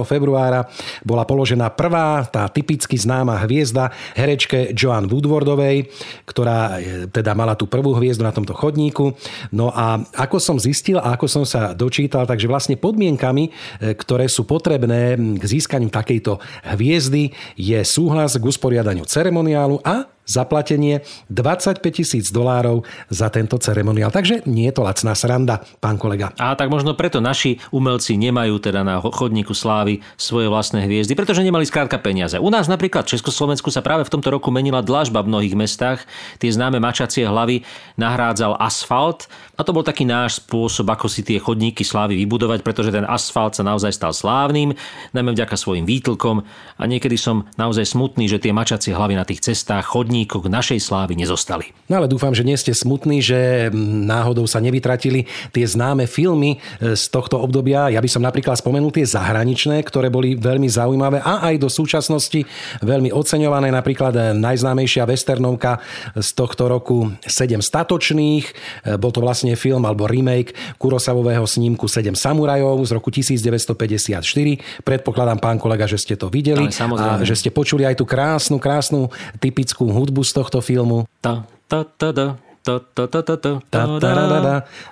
februára 0.03 0.67
bola 1.03 1.23
položená 1.23 1.71
prvá, 1.73 2.25
tá 2.27 2.47
typicky 2.51 2.97
známa 2.97 3.39
hviezda 3.45 3.93
herečke 4.13 4.73
Joan 4.73 5.07
Woodwardovej, 5.07 5.89
ktorá 6.27 6.77
e, 6.77 7.07
teda 7.07 7.31
mala 7.37 7.55
tú 7.55 7.69
prvú 7.69 7.95
hviezdu 7.95 8.25
na 8.25 8.33
tomto 8.33 8.57
chodníku. 8.57 9.13
No 9.53 9.71
a 9.71 10.01
ako 10.17 10.37
som 10.41 10.57
zistil 10.57 10.99
a 10.99 11.15
ako 11.15 11.27
som 11.29 11.43
sa 11.45 11.71
dočítal, 11.77 12.25
takže 12.25 12.49
vlastne 12.49 12.75
podmienkami, 12.75 13.43
e, 13.47 13.51
ktoré 13.95 14.25
sú 14.27 14.43
potrebné 14.43 15.15
k 15.15 15.43
získaniu 15.43 15.87
takejto 15.87 16.41
hviezdy, 16.75 17.31
je 17.55 17.79
súhlas 17.85 18.35
k 18.35 18.43
usporiadaniu 18.43 19.05
ceremoniálu 19.07 19.79
a 19.85 20.16
zaplatenie 20.27 21.01
25 21.31 21.81
tisíc 21.89 22.29
dolárov 22.29 22.83
za 23.07 23.31
tento 23.31 23.55
ceremoniál. 23.57 24.11
Takže 24.11 24.43
nie 24.45 24.67
je 24.69 24.75
to 24.75 24.83
lacná 24.83 25.15
sranda, 25.15 25.63
pán 25.79 25.95
kolega. 25.95 26.35
A 26.37 26.53
tak 26.53 26.67
možno 26.67 26.93
preto 26.93 27.23
naši 27.23 27.57
umelci 27.71 28.19
nemajú 28.19 28.59
teda 28.59 28.83
na 28.83 28.99
chodníku 28.99 29.55
slávy 29.55 30.03
svoje 30.19 30.51
vlastné 30.51 30.85
hviezdy, 30.85 31.15
pretože 31.15 31.41
nemali 31.41 31.63
skrátka 31.63 31.97
peniaze. 31.97 32.35
U 32.37 32.51
nás 32.51 32.67
napríklad 32.67 33.07
v 33.07 33.17
Československu 33.17 33.71
sa 33.71 33.79
práve 33.79 34.03
v 34.03 34.13
tomto 34.13 34.29
roku 34.29 34.51
menila 34.51 34.83
dlažba 34.83 35.23
v 35.23 35.31
mnohých 35.31 35.55
mestách. 35.55 36.03
Tie 36.37 36.51
známe 36.51 36.77
mačacie 36.83 37.23
hlavy 37.23 37.63
nahrádzal 37.95 38.59
asfalt 38.59 39.31
a 39.55 39.63
to 39.63 39.71
bol 39.73 39.81
taký 39.81 40.03
náš 40.03 40.43
spôsob, 40.43 40.91
ako 40.91 41.07
si 41.07 41.23
tie 41.23 41.39
chodníky 41.39 41.87
slávy 41.87 42.19
vybudovať, 42.19 42.61
pretože 42.61 42.91
ten 42.91 43.07
asfalt 43.07 43.55
sa 43.55 43.63
naozaj 43.63 43.95
stal 43.95 44.11
slávnym, 44.11 44.75
najmä 45.15 45.31
vďaka 45.33 45.55
svojim 45.55 45.87
výtlkom 45.87 46.43
a 46.77 46.83
niekedy 46.83 47.15
som 47.15 47.47
naozaj 47.55 47.87
smutný, 47.87 48.27
že 48.27 48.43
tie 48.43 48.51
mačacie 48.51 48.91
hlavy 48.91 49.15
na 49.15 49.25
tých 49.25 49.41
cestách, 49.41 49.87
milníkoch 50.17 50.49
našej 50.49 50.81
slávy 50.81 51.13
nezostali. 51.13 51.69
No 51.85 52.01
ale 52.01 52.09
dúfam, 52.09 52.33
že 52.33 52.41
nie 52.41 52.57
ste 52.57 52.73
smutní, 52.73 53.21
že 53.21 53.69
náhodou 53.77 54.49
sa 54.49 54.57
nevytratili 54.57 55.29
tie 55.53 55.61
známe 55.61 56.09
filmy 56.09 56.57
e, 56.81 56.97
z 56.97 57.03
tohto 57.13 57.37
obdobia. 57.37 57.93
Ja 57.93 58.01
by 58.01 58.09
som 58.09 58.25
napríklad 58.25 58.57
spomenul 58.57 58.89
tie 58.89 59.05
zahraničné, 59.05 59.85
ktoré 59.85 60.09
boli 60.09 60.33
veľmi 60.33 60.65
zaujímavé 60.65 61.21
a 61.21 61.45
aj 61.53 61.61
do 61.61 61.69
súčasnosti 61.69 62.41
veľmi 62.81 63.13
oceňované. 63.13 63.69
Napríklad 63.69 64.13
e, 64.17 64.21
najznámejšia 64.33 65.05
westernovka 65.05 65.77
z 66.17 66.29
tohto 66.33 66.65
roku 66.65 67.13
Sedem 67.21 67.61
statočných. 67.61 68.45
E, 68.49 68.97
bol 68.97 69.13
to 69.13 69.21
vlastne 69.21 69.53
film 69.53 69.85
alebo 69.85 70.09
remake 70.09 70.57
Kurosavového 70.81 71.45
snímku 71.45 71.85
Sedem 71.85 72.17
samurajov 72.17 72.89
z 72.89 72.91
roku 72.97 73.13
1954. 73.13 74.81
Predpokladám, 74.81 75.37
pán 75.37 75.61
kolega, 75.61 75.85
že 75.85 76.01
ste 76.01 76.17
to 76.17 76.33
videli 76.33 76.65
a 76.97 77.21
že 77.21 77.37
ste 77.37 77.53
počuli 77.53 77.85
aj 77.85 78.01
tú 78.01 78.05
krásnu, 78.09 78.57
krásnu 78.57 79.13
typickú 79.37 79.85
hudbu 79.87 80.06
z 80.23 80.33
tohto 80.33 80.61
filmu. 80.61 81.05
Ta, 81.21 81.43
ta, 81.67 81.83
ta, 81.83 82.13
ta. 82.13 82.46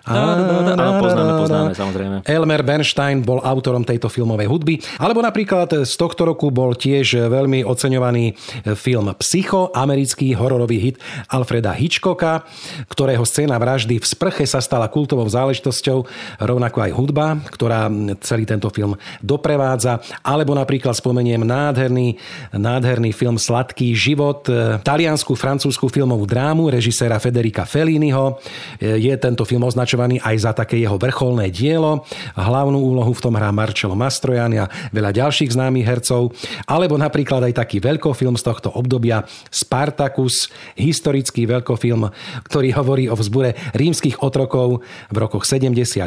Áno, 0.08 0.92
poznáme, 1.04 1.32
poznáme, 1.44 1.72
samozrejme. 1.76 2.16
Elmer 2.24 2.62
Bernstein 2.64 3.20
bol 3.20 3.44
autorom 3.44 3.84
tejto 3.84 4.08
filmovej 4.08 4.48
hudby. 4.48 4.80
Alebo 5.04 5.20
napríklad 5.20 5.84
z 5.84 5.94
tohto 6.00 6.24
roku 6.24 6.48
bol 6.56 6.72
tiež 6.72 7.28
veľmi 7.28 7.68
oceňovaný 7.68 8.32
film 8.80 9.12
Psycho, 9.20 9.76
americký 9.76 10.32
hororový 10.32 10.78
hit 10.80 10.96
Alfreda 11.28 11.76
Hitchcocka, 11.76 12.48
ktorého 12.88 13.28
scéna 13.28 13.60
vraždy 13.60 14.00
v 14.00 14.06
sprche 14.06 14.48
sa 14.48 14.64
stala 14.64 14.88
kultovou 14.88 15.28
záležitosťou, 15.28 16.08
rovnako 16.40 16.78
aj 16.80 16.92
hudba, 16.96 17.36
ktorá 17.52 17.92
celý 18.24 18.48
tento 18.48 18.72
film 18.72 18.96
doprevádza. 19.20 20.00
Alebo 20.24 20.56
napríklad 20.56 20.96
spomeniem 20.96 21.44
nádherný, 21.44 22.16
nádherný 22.56 23.12
film 23.12 23.36
Sladký 23.36 23.92
život, 23.92 24.48
taliansku, 24.86 25.36
francúzsku 25.36 25.92
filmovú 25.92 26.24
drámu 26.24 26.72
režiséra 26.72 27.20
Federica 27.20 27.65
Felliniho. 27.68 28.40
Je 28.80 29.12
tento 29.18 29.44
film 29.44 29.66
označovaný 29.66 30.22
aj 30.24 30.36
za 30.40 30.52
také 30.54 30.80
jeho 30.80 30.96
vrcholné 30.96 31.52
dielo. 31.52 32.06
Hlavnú 32.38 32.80
úlohu 32.80 33.12
v 33.12 33.24
tom 33.26 33.34
hrá 33.36 33.52
Marcello 33.52 33.98
Mastroianni 33.98 34.64
a 34.64 34.72
veľa 34.94 35.12
ďalších 35.12 35.52
známych 35.52 35.86
hercov. 35.86 36.32
Alebo 36.70 36.96
napríklad 36.96 37.44
aj 37.50 37.60
taký 37.60 37.82
veľkofilm 37.82 38.38
z 38.38 38.44
tohto 38.46 38.70
obdobia 38.72 39.26
Spartacus, 39.50 40.48
historický 40.78 41.50
veľkofilm, 41.50 42.10
ktorý 42.48 42.70
hovorí 42.78 43.06
o 43.10 43.16
vzbure 43.18 43.58
rímskych 43.74 44.22
otrokov 44.22 44.86
v 45.10 45.18
rokoch 45.18 45.44
74 45.44 46.06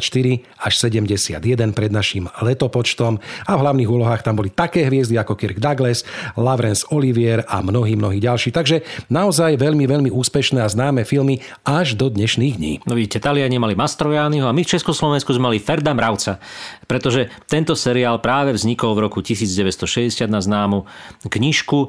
až 0.62 0.72
71 0.78 1.42
pred 1.74 1.90
našim 1.90 2.30
letopočtom 2.40 3.18
a 3.46 3.52
v 3.56 3.60
hlavných 3.60 3.90
úlohách 3.90 4.22
tam 4.22 4.38
boli 4.38 4.54
také 4.54 4.86
hviezdy 4.86 5.18
ako 5.18 5.34
Kirk 5.34 5.58
Douglas, 5.58 6.06
Laurence 6.38 6.86
Olivier 6.94 7.42
a 7.48 7.58
mnohí, 7.64 7.98
mnohí 7.98 8.22
ďalší. 8.22 8.54
Takže 8.54 8.84
naozaj 9.10 9.58
veľmi, 9.58 9.84
veľmi 9.88 10.10
úspešné 10.12 10.62
a 10.62 10.68
známe 10.68 11.02
filmy 11.02 11.40
až 11.64 11.94
do 11.94 12.08
dnešných 12.08 12.54
dní. 12.56 12.74
No 12.84 12.96
vidíte, 12.96 13.20
Taliani 13.20 13.58
mali 13.58 13.74
Mastroianniho 13.74 14.48
a 14.48 14.56
my 14.56 14.62
v 14.64 14.72
Československu 14.76 15.32
sme 15.34 15.52
mali 15.52 15.58
Ferda 15.62 15.92
Mravca, 15.92 16.40
pretože 16.86 17.28
tento 17.46 17.76
seriál 17.76 18.18
práve 18.18 18.56
vznikol 18.56 18.96
v 18.96 19.08
roku 19.08 19.18
1960 19.20 20.28
na 20.28 20.40
známu 20.40 20.88
knižku 21.28 21.78
e, 21.84 21.88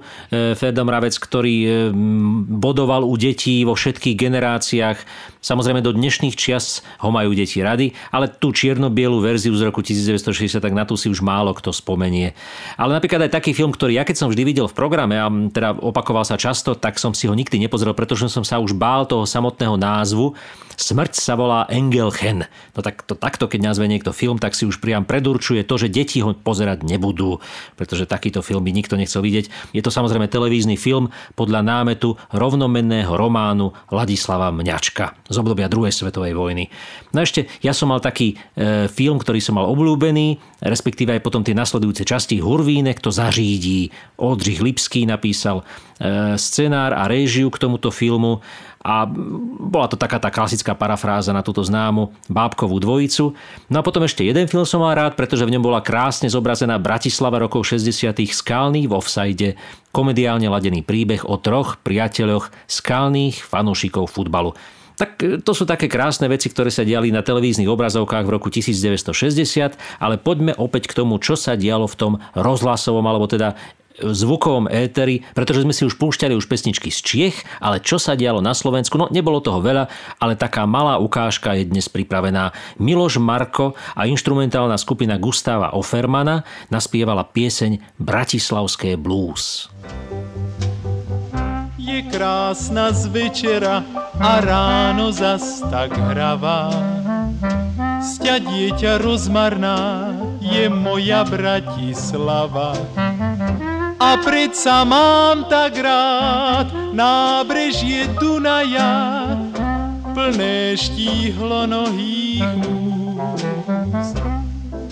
Ferda 0.55 0.83
Mravec, 0.83 1.15
ktorý 1.15 1.55
e, 1.63 1.69
bodoval 2.59 3.07
u 3.07 3.15
detí 3.15 3.63
vo 3.63 3.75
všetkých 3.77 4.15
generáciách. 4.15 4.97
Samozrejme 5.39 5.79
do 5.79 5.95
dnešných 5.95 6.35
čias 6.35 6.83
ho 6.99 7.15
majú 7.15 7.31
deti 7.31 7.63
rady, 7.63 7.95
ale 8.11 8.27
tú 8.27 8.51
čierno-bielu 8.51 9.23
verziu 9.23 9.55
z 9.55 9.71
roku 9.71 9.79
1960, 9.79 10.59
tak 10.59 10.75
na 10.75 10.83
tú 10.83 10.99
si 10.99 11.07
už 11.07 11.23
málo 11.23 11.55
kto 11.55 11.71
spomenie. 11.71 12.35
Ale 12.75 12.91
napríklad 12.91 13.23
aj 13.23 13.39
taký 13.39 13.55
film, 13.55 13.71
ktorý 13.71 13.95
ja 13.95 14.03
keď 14.03 14.19
som 14.19 14.27
vždy 14.27 14.43
videl 14.43 14.67
v 14.67 14.75
programe 14.75 15.15
a 15.15 15.31
teda 15.31 15.79
opakoval 15.79 16.27
sa 16.27 16.35
často, 16.35 16.75
tak 16.75 16.99
som 16.99 17.15
si 17.15 17.31
ho 17.31 17.31
nikdy 17.31 17.55
nepozrel, 17.55 17.95
pretože 17.95 18.27
som 18.27 18.43
sa 18.43 18.59
už 18.59 18.75
bál 18.75 19.07
toho 19.07 19.23
samotného 19.23 19.79
názvu. 19.79 20.35
Smrť 20.79 21.19
sa 21.19 21.35
volá 21.35 21.67
Engelchen. 21.67 22.47
No 22.71 22.79
tak 22.79 23.03
to, 23.03 23.11
takto, 23.11 23.51
keď 23.51 23.67
nazve 23.67 23.83
niekto 23.83 24.15
film, 24.15 24.39
tak 24.39 24.55
si 24.55 24.63
už 24.63 24.79
priam 24.79 25.03
predurčuje 25.03 25.67
to, 25.67 25.75
že 25.75 25.91
deti 25.91 26.23
ho 26.23 26.31
pozerať 26.31 26.87
nebudú, 26.87 27.43
pretože 27.75 28.07
takýto 28.07 28.39
film 28.39 28.63
by 28.63 28.71
nikto 28.71 28.95
nechcel 28.95 29.19
vidieť. 29.19 29.75
Je 29.75 29.83
to 29.83 29.91
samozrejme 29.91 30.31
televízny 30.31 30.79
film 30.79 31.11
podľa 31.35 31.67
námetu 31.67 32.15
rovnomenného 32.31 33.11
románu 33.11 33.75
Ladislava 33.91 34.55
Mňačka 34.55 35.19
z 35.29 35.35
obdobia 35.37 35.69
druhej 35.69 35.93
svetovej 35.93 36.33
vojny. 36.33 36.67
No 37.13 37.21
ešte, 37.21 37.45
ja 37.61 37.71
som 37.71 37.93
mal 37.93 38.01
taký 38.01 38.35
e, 38.35 38.89
film, 38.89 39.21
ktorý 39.21 39.37
som 39.39 39.61
mal 39.61 39.69
obľúbený, 39.69 40.59
respektíve 40.65 41.13
aj 41.13 41.23
potom 41.23 41.45
tie 41.45 41.53
nasledujúce 41.53 42.03
časti 42.03 42.41
Hurvínek 42.41 42.99
to 42.99 43.13
zařídí. 43.13 43.93
Oldřich 44.17 44.59
Lipský 44.59 45.05
napísal 45.05 45.61
e, 45.61 46.35
scenár 46.35 46.97
a 46.97 47.05
réžiu 47.05 47.53
k 47.53 47.61
tomuto 47.61 47.93
filmu 47.93 48.41
a 48.79 49.03
bola 49.59 49.91
to 49.91 49.99
taká 49.99 50.23
tá 50.23 50.31
klasická 50.31 50.71
parafráza 50.71 51.35
na 51.35 51.43
túto 51.43 51.59
známu 51.59 52.15
bábkovú 52.31 52.79
dvojicu. 52.79 53.35
No 53.67 53.75
a 53.75 53.85
potom 53.85 54.07
ešte 54.07 54.23
jeden 54.23 54.47
film 54.47 54.63
som 54.63 54.79
mal 54.79 54.95
rád, 54.95 55.19
pretože 55.19 55.43
v 55.43 55.51
ňom 55.51 55.63
bola 55.67 55.83
krásne 55.83 56.31
zobrazená 56.31 56.79
Bratislava 56.79 57.43
rokov 57.43 57.67
60. 57.67 58.15
skalný 58.31 58.87
v 58.87 58.95
offside, 58.95 59.59
komediálne 59.91 60.47
ladený 60.47 60.87
príbeh 60.87 61.27
o 61.27 61.35
troch 61.35 61.75
priateľoch 61.83 62.55
skalných 62.71 63.43
fanúšikov 63.43 64.07
futbalu. 64.07 64.55
Tak 64.99 65.11
e, 65.23 65.39
to 65.39 65.55
sú 65.55 65.63
také 65.63 65.87
krásne 65.87 66.27
veci, 66.27 66.51
ktoré 66.51 66.67
sa 66.67 66.83
diali 66.83 67.07
na 67.09 67.23
televíznych 67.23 67.71
obrazovkách 67.71 68.27
v 68.27 68.33
roku 68.35 68.51
1960, 68.51 69.79
ale 70.03 70.15
poďme 70.19 70.51
opäť 70.59 70.91
k 70.91 70.99
tomu, 70.99 71.17
čo 71.23 71.39
sa 71.39 71.55
dialo 71.55 71.87
v 71.87 71.95
tom 71.95 72.13
rozhlasovom, 72.35 73.07
alebo 73.07 73.25
teda 73.31 73.55
zvukovom 73.99 74.71
éteri, 74.71 75.27
pretože 75.35 75.63
sme 75.67 75.75
si 75.75 75.83
už 75.83 75.99
púšťali 75.99 76.31
už 76.35 76.47
pesničky 76.47 76.87
z 76.87 76.99
Čiech, 77.03 77.37
ale 77.59 77.83
čo 77.83 77.99
sa 77.99 78.15
dialo 78.15 78.39
na 78.39 78.55
Slovensku, 78.55 78.95
no 78.95 79.11
nebolo 79.11 79.43
toho 79.43 79.59
veľa, 79.59 79.91
ale 80.23 80.39
taká 80.39 80.63
malá 80.63 80.97
ukážka 81.03 81.55
je 81.59 81.67
dnes 81.67 81.91
pripravená. 81.91 82.55
Miloš 82.79 83.19
Marko 83.19 83.75
a 83.95 84.07
instrumentálna 84.07 84.79
skupina 84.79 85.19
Gustáva 85.19 85.75
Offermana 85.75 86.47
naspievala 86.71 87.27
pieseň 87.27 87.99
Bratislavské 87.99 88.95
blues. 88.95 89.67
Je 91.79 92.05
krásna 92.07 92.93
z 92.93 93.09
večera 93.09 93.81
a 94.19 94.43
ráno 94.43 95.15
zas 95.15 95.63
tak 95.71 95.95
hravá. 95.95 96.67
Sťa 98.03 98.35
dieťa 98.43 98.99
rozmarná 98.99 100.11
je 100.43 100.67
moja 100.67 101.23
Bratislava. 101.23 102.75
A 103.99 104.15
predsa 104.23 104.83
mám 104.87 105.47
tak 105.51 105.75
rád 105.79 106.71
nábrežie 106.95 108.07
Dunaja, 108.19 109.27
plné 110.15 110.75
štíhlo 110.75 111.67
nohých 111.67 112.47
múz. 112.59 113.43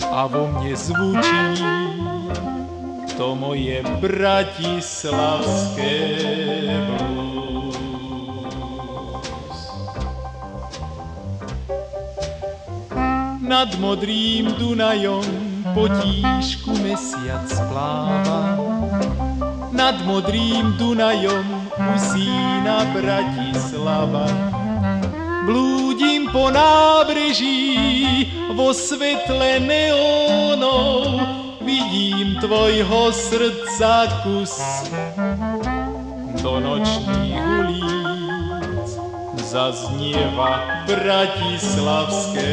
A 0.08 0.24
vo 0.28 0.48
mne 0.52 0.72
zvučí 0.76 1.64
to 3.16 3.34
moje 3.36 3.82
bratislavské 4.00 5.96
blues. 6.84 7.17
Nad 13.48 13.80
modrým 13.80 14.52
Dunajom 14.60 15.24
potíšku 15.72 16.76
mesiac 16.84 17.48
pláva 17.72 18.60
nad 19.72 20.04
modrým 20.04 20.76
Dunajom 20.76 21.46
usína 21.96 22.84
Bratislava. 22.92 24.26
Blúdim 25.46 26.28
po 26.34 26.50
nábreží 26.50 28.26
vo 28.52 28.74
svetle 28.74 29.62
neónov, 29.64 31.22
vidím 31.62 32.36
tvojho 32.42 33.14
srdca 33.14 34.26
kus. 34.26 34.60
Do 36.42 36.58
nočných 36.60 37.38
ulic 37.38 38.88
zaznieva 39.40 40.84
bratislavské 40.90 42.52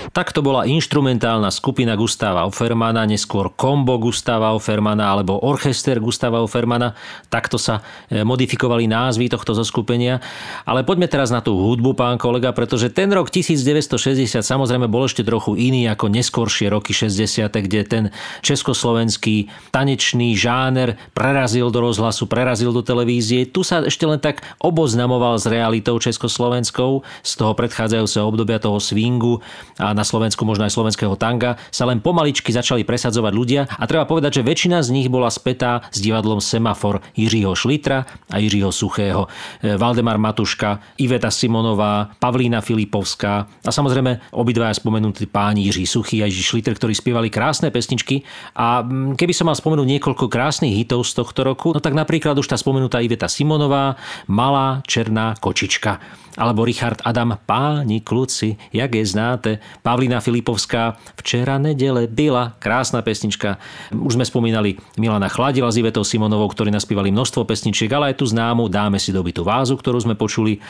Takto 0.11 0.43
bola 0.43 0.67
instrumentálna 0.67 1.47
skupina 1.55 1.95
Gustáva 1.95 2.43
Offermana, 2.43 3.07
neskôr 3.07 3.47
kombo 3.55 3.95
Gustáva 3.95 4.51
Offermana 4.51 5.07
alebo 5.07 5.39
orchester 5.39 6.03
Gustáva 6.03 6.43
Offermana. 6.43 6.99
Takto 7.31 7.55
sa 7.55 7.79
e, 8.11 8.19
modifikovali 8.19 8.91
názvy 8.91 9.31
tohto 9.31 9.55
zoskupenia. 9.55 10.19
Ale 10.67 10.83
poďme 10.83 11.07
teraz 11.07 11.31
na 11.31 11.39
tú 11.39 11.55
hudbu, 11.55 11.95
pán 11.95 12.19
kolega, 12.19 12.51
pretože 12.51 12.91
ten 12.91 13.07
rok 13.07 13.31
1960 13.31 14.43
samozrejme 14.43 14.91
bol 14.91 15.07
ešte 15.07 15.23
trochu 15.23 15.55
iný 15.55 15.87
ako 15.87 16.11
neskoršie 16.11 16.67
roky 16.67 16.91
60., 16.91 17.47
kde 17.47 17.79
ten 17.87 18.03
československý 18.43 19.47
tanečný 19.71 20.35
žáner 20.35 20.99
prerazil 21.15 21.71
do 21.71 21.87
rozhlasu, 21.87 22.27
prerazil 22.27 22.75
do 22.75 22.83
televízie. 22.83 23.47
Tu 23.47 23.63
sa 23.63 23.79
ešte 23.79 24.03
len 24.03 24.19
tak 24.19 24.43
oboznamoval 24.59 25.39
s 25.39 25.47
realitou 25.47 25.95
československou 26.03 26.99
z 27.23 27.31
toho 27.39 27.55
predchádzajúceho 27.55 28.27
obdobia 28.27 28.59
toho 28.59 28.75
swingu 28.83 29.39
a 29.79 30.00
na 30.01 30.05
Slovensku 30.05 30.41
možno 30.41 30.65
aj 30.65 30.73
slovenského 30.73 31.13
tanga, 31.13 31.61
sa 31.69 31.85
len 31.85 32.01
pomaličky 32.01 32.49
začali 32.49 32.81
presadzovať 32.81 33.33
ľudia 33.37 33.61
a 33.69 33.83
treba 33.85 34.09
povedať, 34.09 34.41
že 34.41 34.47
väčšina 34.49 34.81
z 34.81 34.89
nich 34.89 35.13
bola 35.13 35.29
spätá 35.29 35.85
s 35.93 36.01
divadlom 36.01 36.41
Semafor 36.41 37.05
Jiřího 37.13 37.53
Šlitra 37.53 38.09
a 38.33 38.41
Jiřího 38.41 38.73
Suchého. 38.73 39.29
E, 39.61 39.77
Valdemar 39.77 40.17
Matuška, 40.17 40.97
Iveta 40.97 41.29
Simonová, 41.29 42.17
Pavlína 42.17 42.65
Filipovská 42.65 43.45
a 43.45 43.69
samozrejme 43.69 44.33
obidvaja 44.33 44.73
spomenutí 44.73 45.29
páni 45.29 45.69
Jiří 45.69 45.85
Suchý 45.85 46.25
a 46.25 46.25
Jiří 46.25 46.57
Šliter, 46.57 46.73
ktorí 46.73 46.97
spievali 46.97 47.29
krásne 47.29 47.69
pesničky 47.69 48.25
a 48.57 48.81
mm, 48.81 49.13
keby 49.13 49.37
som 49.37 49.45
mal 49.45 49.55
spomenúť 49.59 49.85
niekoľko 49.85 50.25
krásnych 50.25 50.73
hitov 50.73 51.05
z 51.05 51.13
tohto 51.21 51.45
roku, 51.45 51.77
no 51.77 51.79
tak 51.83 51.93
napríklad 51.93 52.33
už 52.41 52.49
tá 52.49 52.57
spomenutá 52.57 53.05
Iveta 53.05 53.29
Simonová, 53.29 54.01
Malá 54.25 54.81
černá 54.89 55.37
kočička 55.37 56.01
alebo 56.39 56.63
Richard 56.63 57.03
Adam 57.03 57.35
Páni 57.35 58.01
kluci, 58.01 58.55
jak 58.71 58.95
je 58.95 59.05
znáte. 59.05 59.51
Pavlina 59.91 60.23
Filipovská 60.23 60.95
Včera 61.19 61.59
nedele 61.59 62.07
byla, 62.07 62.55
krásna 62.63 63.03
pesnička. 63.03 63.59
Už 63.91 64.15
sme 64.15 64.23
spomínali 64.23 64.79
Milana 64.95 65.27
Chladila 65.27 65.67
s 65.67 65.75
Ivetou 65.75 66.07
Simonovou, 66.07 66.47
ktorí 66.47 66.71
naspívali 66.71 67.11
množstvo 67.11 67.43
pesničiek, 67.43 67.91
ale 67.91 68.15
aj 68.15 68.23
tú 68.23 68.25
známu 68.31 68.71
Dáme 68.71 69.03
si 69.03 69.11
dobytú 69.11 69.43
vázu, 69.43 69.75
ktorú 69.75 69.99
sme 69.99 70.15
počuli. 70.15 70.63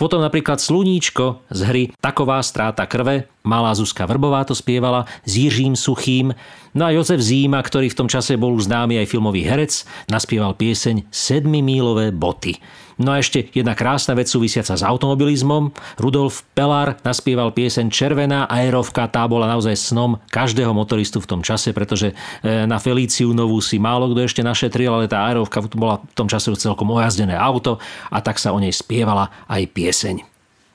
Potom 0.00 0.24
napríklad 0.24 0.56
Sluníčko 0.56 1.44
z 1.52 1.60
hry 1.68 1.84
Taková 2.00 2.40
stráta 2.40 2.88
krve, 2.88 3.28
Malá 3.44 3.76
Zuzka 3.76 4.08
Vrbová 4.08 4.48
to 4.48 4.56
spievala 4.56 5.04
s 5.28 5.36
Jiřím 5.36 5.76
Suchým. 5.76 6.32
No 6.72 6.88
a 6.88 6.94
Jozef 6.96 7.20
Zíma, 7.20 7.60
ktorý 7.60 7.92
v 7.92 7.98
tom 8.00 8.08
čase 8.08 8.40
bol 8.40 8.56
známy 8.56 8.96
aj 9.00 9.10
filmový 9.12 9.44
herec, 9.44 9.84
naspieval 10.08 10.56
pieseň 10.56 11.04
Sedmi 11.12 11.60
mílové 11.60 12.16
boty. 12.16 12.56
No 13.00 13.16
a 13.16 13.24
ešte 13.24 13.48
jedna 13.56 13.72
krásna 13.72 14.12
vec 14.12 14.28
súvisiaca 14.28 14.76
s 14.76 14.84
automobilizmom. 14.84 15.72
Rudolf 15.96 16.44
Pelár 16.52 17.00
naspieval 17.00 17.48
pieseň 17.56 17.88
Červená 17.88 18.44
aerovka, 18.44 19.08
tá 19.08 19.24
bola 19.24 19.48
naozaj 19.48 19.72
snom 19.72 20.20
každého 20.28 20.76
motoristu 20.76 21.16
v 21.24 21.28
tom 21.32 21.40
čase, 21.40 21.72
pretože 21.72 22.12
e, 22.12 22.68
na 22.68 22.76
Felíciu 22.76 23.32
novú 23.32 23.56
si 23.64 23.80
málo 23.80 24.12
kto 24.12 24.20
ešte 24.20 24.44
našetril, 24.44 24.92
ale 24.92 25.08
tá 25.08 25.24
aerovka 25.32 25.64
bola 25.72 26.04
v 26.04 26.12
tom 26.12 26.28
čase 26.28 26.52
celkom 26.60 26.92
ojazdené 26.92 27.32
auto 27.32 27.80
a 28.12 28.20
tak 28.20 28.36
sa 28.36 28.52
o 28.52 28.60
nej 28.60 28.70
spievala 28.70 29.32
aj 29.48 29.64
pieseň 29.72 29.89
pieseň. 29.90 30.22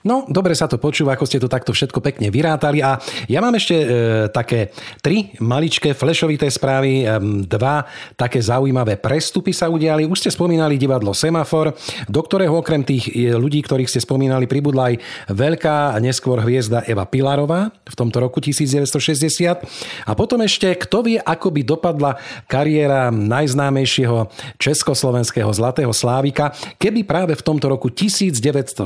No, 0.05 0.21
dobre 0.29 0.53
sa 0.53 0.69
to 0.69 0.77
počúva, 0.77 1.17
ako 1.17 1.25
ste 1.25 1.41
to 1.41 1.49
takto 1.49 1.73
všetko 1.73 1.97
pekne 1.97 2.29
vyrátali. 2.29 2.77
A 2.77 3.01
ja 3.25 3.41
mám 3.41 3.57
ešte 3.57 3.73
e, 3.73 3.87
také 4.29 4.69
tri 5.01 5.33
maličké 5.41 5.97
flešovité 5.97 6.45
správy, 6.45 7.01
e, 7.01 7.05
dva 7.49 7.81
také 8.13 8.37
zaujímavé 8.37 9.01
prestupy 9.01 9.49
sa 9.49 9.65
udiali. 9.65 10.05
Už 10.05 10.21
ste 10.21 10.29
spomínali 10.29 10.77
divadlo 10.77 11.09
Semafor, 11.09 11.73
do 12.05 12.21
ktorého 12.21 12.53
okrem 12.53 12.85
tých 12.85 13.09
e, 13.09 13.33
ľudí, 13.33 13.65
ktorých 13.65 13.89
ste 13.89 13.97
spomínali, 13.97 14.45
pribudla 14.45 14.93
aj 14.93 15.01
veľká 15.33 15.97
neskôr 15.97 16.37
hviezda 16.37 16.85
Eva 16.85 17.09
Pilarová 17.09 17.73
v 17.73 17.95
tomto 17.97 18.21
roku 18.21 18.37
1960. 18.37 20.05
A 20.05 20.11
potom 20.13 20.37
ešte, 20.45 20.69
kto 20.85 21.01
vie, 21.01 21.17
ako 21.17 21.49
by 21.49 21.61
dopadla 21.65 22.21
kariéra 22.45 23.09
najznámejšieho 23.09 24.29
československého 24.61 25.49
zlatého 25.49 25.89
slávika, 25.89 26.53
keby 26.77 27.01
práve 27.09 27.33
v 27.33 27.41
tomto 27.41 27.73
roku 27.73 27.89
1960 27.89 28.85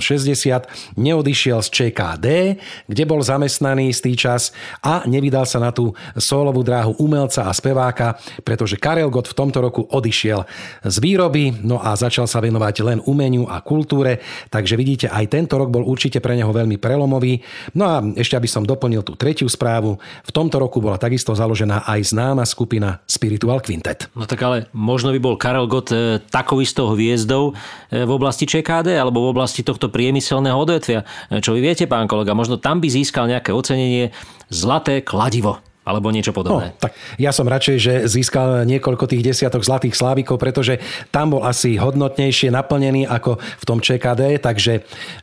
neodišiel 1.10 1.60
z 1.65 1.69
ČKD, 1.69 2.26
kde 2.86 3.04
bol 3.10 3.26
zamestnaný 3.26 3.89
istý 3.89 4.13
čas 4.13 4.54
a 4.86 5.04
nevydal 5.10 5.50
sa 5.50 5.58
na 5.58 5.74
tú 5.74 5.98
solovú 6.15 6.62
dráhu 6.62 6.93
umelca 7.02 7.50
a 7.50 7.52
speváka, 7.52 8.22
pretože 8.45 8.78
Karel 8.78 9.10
Gott 9.10 9.30
v 9.30 9.38
tomto 9.38 9.60
roku 9.60 9.82
odišiel 9.89 10.45
z 10.86 10.95
výroby, 11.02 11.65
no 11.65 11.82
a 11.82 11.98
začal 11.98 12.30
sa 12.30 12.39
venovať 12.39 12.76
len 12.86 13.00
umeniu 13.06 13.50
a 13.50 13.60
kultúre, 13.65 14.22
takže 14.54 14.78
vidíte, 14.78 15.08
aj 15.10 15.26
tento 15.34 15.58
rok 15.58 15.74
bol 15.74 15.82
určite 15.86 16.22
pre 16.22 16.38
neho 16.38 16.54
veľmi 16.54 16.78
prelomový. 16.78 17.41
No 17.74 17.89
a 17.89 18.02
ešte 18.15 18.38
aby 18.38 18.48
som 18.48 18.63
doplnil 18.63 19.02
tú 19.02 19.17
tretiu 19.17 19.50
správu, 19.50 19.98
v 20.00 20.32
tomto 20.32 20.62
roku 20.62 20.78
bola 20.80 21.02
takisto 21.02 21.34
založená 21.34 21.88
aj 21.89 22.13
známa 22.13 22.45
skupina 22.45 23.02
Spiritual 23.10 23.60
Quintet. 23.63 24.12
No 24.13 24.30
tak 24.30 24.39
ale 24.45 24.69
možno 24.76 25.10
by 25.15 25.19
bol 25.19 25.36
Karel 25.39 25.65
Gott 25.65 25.89
e, 25.89 26.22
takou 26.30 26.62
istou 26.62 26.93
hviezdou 26.93 27.56
e, 27.89 28.04
v 28.06 28.12
oblasti 28.12 28.45
ČKD 28.45 29.00
alebo 29.00 29.26
v 29.26 29.32
oblasti 29.34 29.65
tohto 29.65 29.88
priemyselného 29.89 30.56
odvetvia 30.56 30.99
čo 31.42 31.56
vy 31.56 31.60
viete, 31.60 31.86
pán 31.90 32.08
kolega, 32.08 32.38
možno 32.38 32.62
tam 32.62 32.80
by 32.80 32.88
získal 32.88 33.30
nejaké 33.30 33.54
ocenenie 33.54 34.12
zlaté 34.50 35.06
kladivo 35.06 35.62
alebo 35.90 36.14
niečo 36.14 36.30
podobné. 36.30 36.70
No, 36.70 36.78
tak 36.78 36.94
ja 37.18 37.34
som 37.34 37.50
radšej, 37.50 37.78
že 37.82 37.94
získal 38.06 38.62
niekoľko 38.70 39.10
tých 39.10 39.26
desiatok 39.26 39.66
zlatých 39.66 39.98
slávikov, 39.98 40.38
pretože 40.38 40.78
tam 41.10 41.34
bol 41.34 41.42
asi 41.42 41.82
hodnotnejšie 41.82 42.54
naplnený 42.54 43.10
ako 43.10 43.42
v 43.42 43.64
tom 43.66 43.82
ČKD, 43.82 44.38
takže 44.38 44.74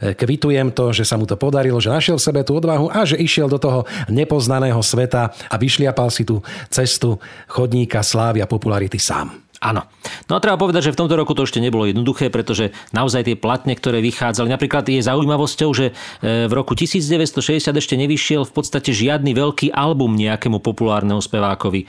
e, 0.03 0.19
kvitujem 0.19 0.75
to, 0.75 0.91
že 0.91 1.07
sa 1.07 1.15
mu 1.15 1.23
to 1.23 1.39
podarilo, 1.39 1.79
že 1.79 1.95
našiel 1.95 2.19
v 2.19 2.27
sebe 2.27 2.41
tú 2.43 2.59
odvahu 2.59 2.91
a 2.91 3.07
že 3.07 3.15
išiel 3.15 3.47
do 3.47 3.63
toho 3.63 3.87
nepoznaného 4.11 4.83
sveta 4.83 5.31
a 5.31 5.55
vyšliapal 5.55 6.11
si 6.11 6.27
tú 6.27 6.43
cestu 6.67 7.23
chodníka 7.47 8.03
slávy 8.03 8.43
a 8.43 8.51
popularity 8.51 8.99
sám. 8.99 9.46
Áno. 9.67 9.83
No 10.31 10.39
a 10.39 10.43
treba 10.43 10.55
povedať, 10.55 10.87
že 10.87 10.95
v 10.95 11.01
tomto 11.03 11.19
roku 11.19 11.35
to 11.35 11.43
ešte 11.43 11.59
nebolo 11.59 11.91
jednoduché, 11.91 12.31
pretože 12.31 12.71
naozaj 12.95 13.27
tie 13.27 13.35
platne, 13.35 13.75
ktoré 13.75 13.99
vychádzali, 13.99 14.47
napríklad 14.47 14.87
je 14.87 15.03
zaujímavosťou, 15.03 15.71
že 15.75 15.91
e, 16.23 16.47
v 16.47 16.53
roku 16.55 16.79
1960 16.79 17.75
ešte 17.75 17.95
nevyšiel 17.99 18.47
v 18.47 18.53
podstate 18.55 18.95
žiadny 18.95 19.35
veľký 19.35 19.75
album 19.75 20.15
nejakému 20.15 20.63
populárnemu 20.63 21.19
spevákovi. 21.19 21.83
E, 21.83 21.87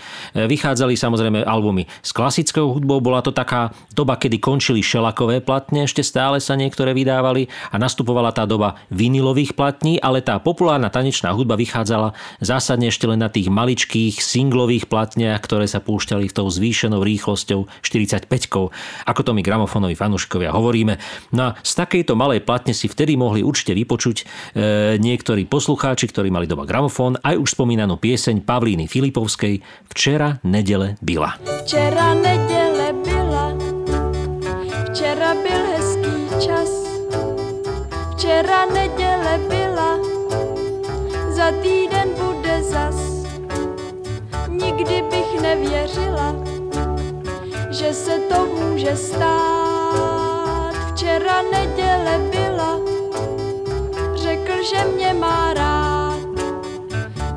vychádzali 0.50 0.98
samozrejme 0.98 1.46
albumy 1.46 1.86
s 2.02 2.10
klasickou 2.18 2.74
hudbou, 2.74 2.98
bola 2.98 3.22
to 3.22 3.30
taká 3.30 3.70
doba, 3.94 4.18
kedy 4.18 4.42
končili 4.42 4.82
šelakové 4.82 5.46
platne, 5.46 5.86
ešte 5.86 6.02
stále 6.02 6.42
sa 6.42 6.58
niektoré 6.58 6.98
vydávali 6.98 7.46
a 7.70 7.78
nastupovala 7.78 8.34
tá 8.34 8.50
doba 8.50 8.82
vinilových 8.90 9.54
platní, 9.54 10.02
ale 10.02 10.26
tá 10.26 10.42
populárna 10.42 10.90
tanečná 10.90 11.30
hudba 11.30 11.54
vychádzala 11.54 12.18
zásadne 12.42 12.90
ešte 12.90 13.06
len 13.06 13.22
na 13.22 13.30
tých 13.30 13.54
maličkých 13.54 14.18
singlových 14.18 14.90
platniach, 14.90 15.46
ktoré 15.46 15.70
sa 15.70 15.78
púšťali 15.78 16.26
v 16.26 16.34
tou 16.34 16.50
zvýšenou 16.50 17.06
rýchlosťou 17.06 17.67
45 17.84 18.28
ako 19.08 19.22
to 19.24 19.32
my 19.36 19.42
gramofónoví 19.42 19.96
fanúšikovia 19.96 20.52
hovoríme. 20.52 20.98
No 21.36 21.52
a 21.52 21.56
z 21.62 21.72
takejto 21.78 22.16
malej 22.16 22.44
platne 22.44 22.72
si 22.72 22.88
vtedy 22.88 23.20
mohli 23.20 23.44
určite 23.44 23.76
vypočuť 23.76 24.18
e, 24.22 24.26
niektorí 24.98 25.46
poslucháči, 25.46 26.10
ktorí 26.10 26.32
mali 26.32 26.50
doma 26.50 26.68
gramofón, 26.68 27.20
aj 27.22 27.36
už 27.38 27.50
spomínanú 27.54 28.00
pieseň 28.00 28.44
Pavlíny 28.44 28.86
Filipovskej 28.90 29.62
Včera 29.92 30.40
nedele 30.44 30.96
byla. 31.02 31.40
Včera 31.64 32.14
nedele 32.14 32.94
byla, 33.04 33.46
včera 34.92 35.34
byl 35.34 35.62
hezký 35.76 36.16
čas, 36.46 36.72
včera 38.16 38.66
nedele 38.66 39.34
byla, 39.50 39.92
za 41.30 41.52
týden 41.62 42.10
bude 42.18 42.64
zas. 42.64 42.96
Nikdy 44.48 45.04
bych 45.12 45.42
nevěřila, 45.42 46.36
že 47.78 47.94
se 47.94 48.20
to 48.20 48.46
může 48.46 48.96
stát. 48.96 50.74
Včera 50.92 51.42
neděle 51.42 52.20
byla, 52.32 52.80
řekl, 54.16 54.54
že 54.70 54.86
mě 54.96 55.14
má 55.14 55.54
rád. 55.54 56.28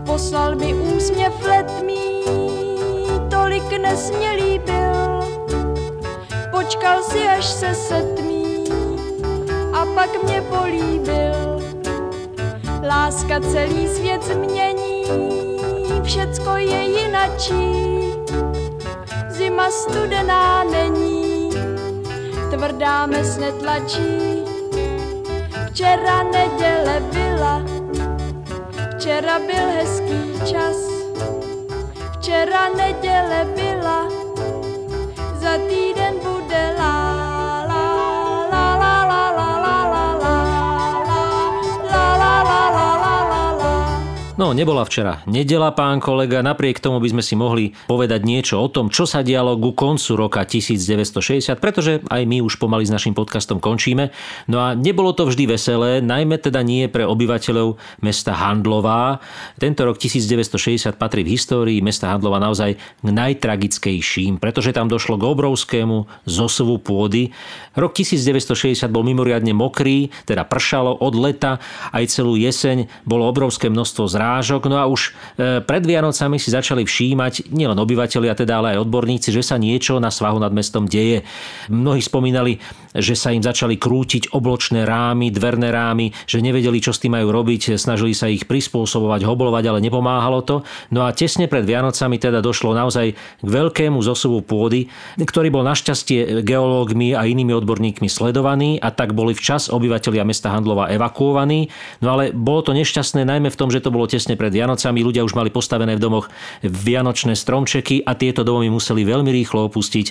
Poslal 0.07 0.57
mi 0.57 0.74
úsměv 0.74 1.33
letmý, 1.46 2.24
tolik 3.31 3.72
nesmělý 3.83 4.59
byl. 4.59 5.20
Počkal 6.50 7.03
si, 7.03 7.29
až 7.29 7.44
se 7.44 7.74
setmí 7.74 8.64
a 9.72 9.87
pak 9.94 10.22
mě 10.22 10.42
políbil. 10.42 11.61
Láska 12.88 13.40
celý 13.40 13.88
svět 13.88 14.22
změní, 14.22 15.05
všecko 16.05 16.50
je 16.57 16.83
jinačí 16.83 18.00
zima 19.61 19.70
studená 19.70 20.64
není, 20.64 21.51
tvrdá 22.51 23.07
mes 23.07 23.37
netlačí. 23.37 24.44
Včera 25.70 26.23
neděle 26.23 27.03
byla, 27.12 27.62
včera 28.96 29.38
byl 29.38 29.68
hezký 29.75 30.40
čas. 30.51 30.77
Včera 32.18 32.68
neděle 32.68 33.49
byla, 33.55 34.09
za 35.35 35.59
týden 35.68 36.14
bude 36.23 36.75
lás. 36.79 37.00
No, 44.40 44.57
nebola 44.57 44.88
včera 44.88 45.20
nedela, 45.29 45.68
pán 45.68 46.00
kolega, 46.00 46.40
napriek 46.40 46.81
tomu 46.81 46.96
by 46.96 47.12
sme 47.12 47.20
si 47.20 47.37
mohli 47.37 47.76
povedať 47.85 48.24
niečo 48.24 48.57
o 48.57 48.72
tom, 48.72 48.88
čo 48.88 49.05
sa 49.05 49.20
dialo 49.20 49.61
ku 49.61 49.76
koncu 49.76 50.16
roka 50.16 50.40
1960, 50.48 51.61
pretože 51.61 52.00
aj 52.09 52.24
my 52.24 52.40
už 52.40 52.57
pomaly 52.57 52.88
s 52.88 52.94
našim 52.94 53.12
podcastom 53.12 53.61
končíme. 53.61 54.09
No 54.48 54.64
a 54.64 54.72
nebolo 54.72 55.12
to 55.12 55.29
vždy 55.29 55.44
veselé, 55.44 56.00
najmä 56.00 56.40
teda 56.40 56.64
nie 56.64 56.88
pre 56.88 57.05
obyvateľov 57.05 57.76
mesta 58.00 58.33
Handlová. 58.33 59.20
Tento 59.61 59.85
rok 59.85 60.00
1960 60.00 60.96
patrí 60.96 61.20
v 61.20 61.37
histórii 61.37 61.85
mesta 61.85 62.09
Handlová 62.09 62.40
naozaj 62.40 62.81
k 62.81 63.09
najtragickejším, 63.12 64.40
pretože 64.40 64.72
tam 64.72 64.88
došlo 64.88 65.20
k 65.20 65.29
obrovskému 65.37 66.09
zosovu 66.24 66.81
pôdy. 66.81 67.29
Rok 67.76 67.92
1960 67.92 68.88
bol 68.88 69.05
mimoriadne 69.05 69.53
mokrý, 69.53 70.09
teda 70.24 70.48
pršalo 70.48 70.96
od 70.96 71.12
leta, 71.12 71.61
aj 71.92 72.09
celú 72.09 72.40
jeseň 72.40 72.88
bolo 73.05 73.29
obrovské 73.29 73.68
množstvo 73.68 74.09
zrá 74.09 74.30
zrážok. 74.31 74.71
No 74.71 74.79
a 74.79 74.87
už 74.87 75.11
e, 75.11 75.59
pred 75.66 75.83
Vianocami 75.83 76.38
si 76.38 76.55
začali 76.55 76.87
všímať 76.87 77.51
nielen 77.51 77.75
obyvateľia, 77.75 78.38
teda 78.38 78.62
ale 78.62 78.79
aj 78.79 78.87
odborníci, 78.87 79.35
že 79.35 79.43
sa 79.43 79.59
niečo 79.59 79.99
na 79.99 80.14
svahu 80.14 80.38
nad 80.38 80.55
mestom 80.55 80.87
deje. 80.87 81.27
Mnohí 81.66 81.99
spomínali, 81.99 82.62
že 82.95 83.19
sa 83.19 83.35
im 83.35 83.43
začali 83.43 83.75
krútiť 83.75 84.31
obločné 84.31 84.87
rámy, 84.87 85.35
dverné 85.35 85.75
rámy, 85.75 86.14
že 86.31 86.38
nevedeli, 86.38 86.79
čo 86.79 86.95
s 86.95 87.03
tým 87.03 87.19
majú 87.19 87.35
robiť, 87.35 87.75
snažili 87.75 88.14
sa 88.14 88.31
ich 88.31 88.47
prispôsobovať, 88.47 89.27
hoblovať, 89.27 89.64
ale 89.66 89.83
nepomáhalo 89.83 90.47
to. 90.47 90.62
No 90.95 91.03
a 91.07 91.11
tesne 91.11 91.51
pred 91.51 91.66
Vianocami 91.66 92.19
teda 92.23 92.38
došlo 92.38 92.75
naozaj 92.75 93.14
k 93.14 93.49
veľkému 93.49 93.99
zosuvu 93.99 94.47
pôdy, 94.47 94.87
ktorý 95.19 95.51
bol 95.51 95.66
našťastie 95.66 96.47
geológmi 96.47 97.19
a 97.19 97.27
inými 97.27 97.55
odborníkmi 97.59 98.07
sledovaný 98.07 98.79
a 98.79 98.95
tak 98.95 99.14
boli 99.14 99.35
včas 99.35 99.71
obyvateľia 99.71 100.23
mesta 100.23 100.51
Handlova 100.55 100.90
evakuovaní. 100.90 101.71
No 102.03 102.19
ale 102.19 102.35
bolo 102.35 102.66
to 102.66 102.73
nešťastné 102.75 103.23
najmä 103.23 103.51
v 103.51 103.59
tom, 103.59 103.71
že 103.71 103.83
to 103.83 103.95
bolo 103.95 104.11
tesne 104.11 104.19
pred 104.37 104.52
Vianocami. 104.52 105.00
Ľudia 105.00 105.24
už 105.24 105.33
mali 105.33 105.48
postavené 105.48 105.96
v 105.96 106.02
domoch 106.02 106.26
vianočné 106.61 107.33
stromčeky 107.33 108.04
a 108.04 108.12
tieto 108.18 108.44
domy 108.44 108.68
museli 108.68 109.06
veľmi 109.06 109.30
rýchlo 109.33 109.70
opustiť. 109.70 110.06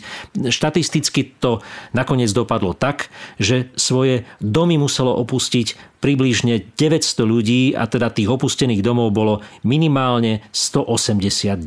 Štatisticky 0.50 1.38
to 1.38 1.60
nakoniec 1.94 2.32
dopadlo 2.32 2.74
tak, 2.74 3.12
že 3.38 3.70
svoje 3.76 4.26
domy 4.40 4.80
muselo 4.80 5.14
opustiť 5.20 5.99
približne 6.00 6.64
900 6.80 7.28
ľudí 7.28 7.62
a 7.76 7.86
teda 7.86 8.12
tých 8.12 8.32
opustených 8.32 8.80
domov 8.80 9.12
bolo 9.12 9.44
minimálne 9.68 10.42
189. 10.56 11.60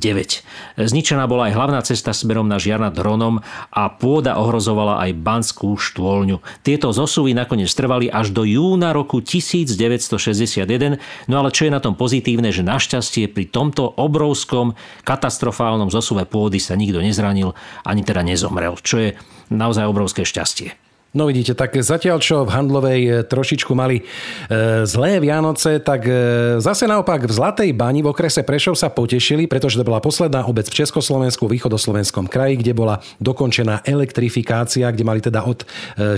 Zničená 0.81 1.25
bola 1.29 1.49
aj 1.49 1.57
hlavná 1.57 1.81
cesta 1.85 2.17
smerom 2.17 2.49
na 2.49 2.57
Žiar 2.57 2.81
nad 2.81 2.97
a 2.97 3.83
pôda 3.93 4.41
ohrozovala 4.41 5.05
aj 5.05 5.11
Banskú 5.21 5.77
štôlňu. 5.77 6.41
Tieto 6.65 6.91
zosuvy 6.91 7.37
nakoniec 7.37 7.69
trvali 7.73 8.09
až 8.09 8.33
do 8.33 8.43
júna 8.49 8.97
roku 8.97 9.21
1961, 9.21 10.99
no 11.29 11.35
ale 11.37 11.49
čo 11.53 11.69
je 11.69 11.73
na 11.73 11.81
tom 11.81 11.93
pozitívne, 11.95 12.49
že 12.51 12.65
našťastie 12.65 13.29
pri 13.29 13.49
tomto 13.53 13.85
obrovskom 14.01 14.75
katastrofálnom 15.05 15.93
zosuve 15.93 16.25
pôdy 16.25 16.57
sa 16.57 16.73
nikto 16.75 17.05
nezranil 17.05 17.53
ani 17.85 18.03
teda 18.03 18.25
nezomrel, 18.25 18.81
čo 18.81 18.97
je 18.99 19.11
naozaj 19.53 19.85
obrovské 19.85 20.25
šťastie. 20.25 20.82
No 21.13 21.29
vidíte, 21.29 21.53
tak 21.53 21.77
zatiaľ 21.77 22.25
čo 22.25 22.49
v 22.49 22.57
Handlovej 22.57 23.01
e, 23.05 23.11
trošičku 23.29 23.77
mali 23.77 24.01
e, 24.01 24.05
zlé 24.89 25.21
Vianoce, 25.21 25.77
tak 25.77 26.09
e, 26.09 26.57
zase 26.57 26.89
naopak 26.89 27.29
v 27.29 27.33
Zlatej 27.37 27.69
bani 27.77 28.01
v 28.01 28.09
okrese 28.09 28.41
Prešov 28.41 28.81
sa 28.81 28.89
potešili, 28.89 29.45
pretože 29.45 29.77
to 29.77 29.85
bola 29.85 30.01
posledná 30.01 30.41
obec 30.49 30.65
v 30.73 30.81
Československu, 30.81 31.45
východoslovenskom 31.53 32.33
kraji, 32.33 32.65
kde 32.65 32.73
bola 32.73 33.05
dokončená 33.21 33.85
elektrifikácia, 33.85 34.89
kde 34.89 35.05
mali 35.05 35.21
teda 35.21 35.45
od 35.45 35.69
6. 36.01 36.17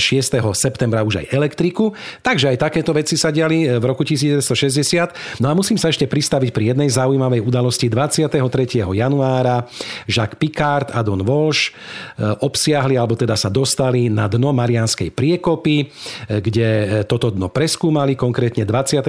septembra 0.54 1.02
už 1.02 1.26
aj 1.26 1.34
elektriku. 1.34 1.90
Takže 2.22 2.54
aj 2.54 2.62
takéto 2.62 2.94
veci 2.94 3.18
sa 3.18 3.34
diali 3.34 3.66
v 3.66 3.82
roku 3.82 4.06
1960. 4.06 5.42
No 5.42 5.50
a 5.50 5.58
musím 5.58 5.74
sa 5.74 5.90
ešte 5.90 6.06
pristaviť 6.06 6.54
pri 6.54 6.70
jednej 6.70 6.86
zaujímavej 6.86 7.42
udalosti 7.42 7.90
23. 7.90 8.38
januára. 8.94 9.66
Jacques 10.06 10.38
Picard 10.38 10.94
a 10.94 11.02
Don 11.02 11.26
Walsh 11.26 11.74
obsiahli, 12.46 12.94
alebo 12.94 13.18
teda 13.18 13.34
sa 13.34 13.50
dostali 13.50 14.06
na 14.06 14.30
dno 14.30 14.54
Marian 14.54 14.83
Marianskej 14.84 15.16
priekopy, 15.16 15.76
e, 15.80 15.84
kde 16.44 16.68
e, 16.68 16.84
toto 17.08 17.32
dno 17.32 17.48
preskúmali, 17.48 18.12
konkrétne 18.20 18.68
23. 18.68 19.08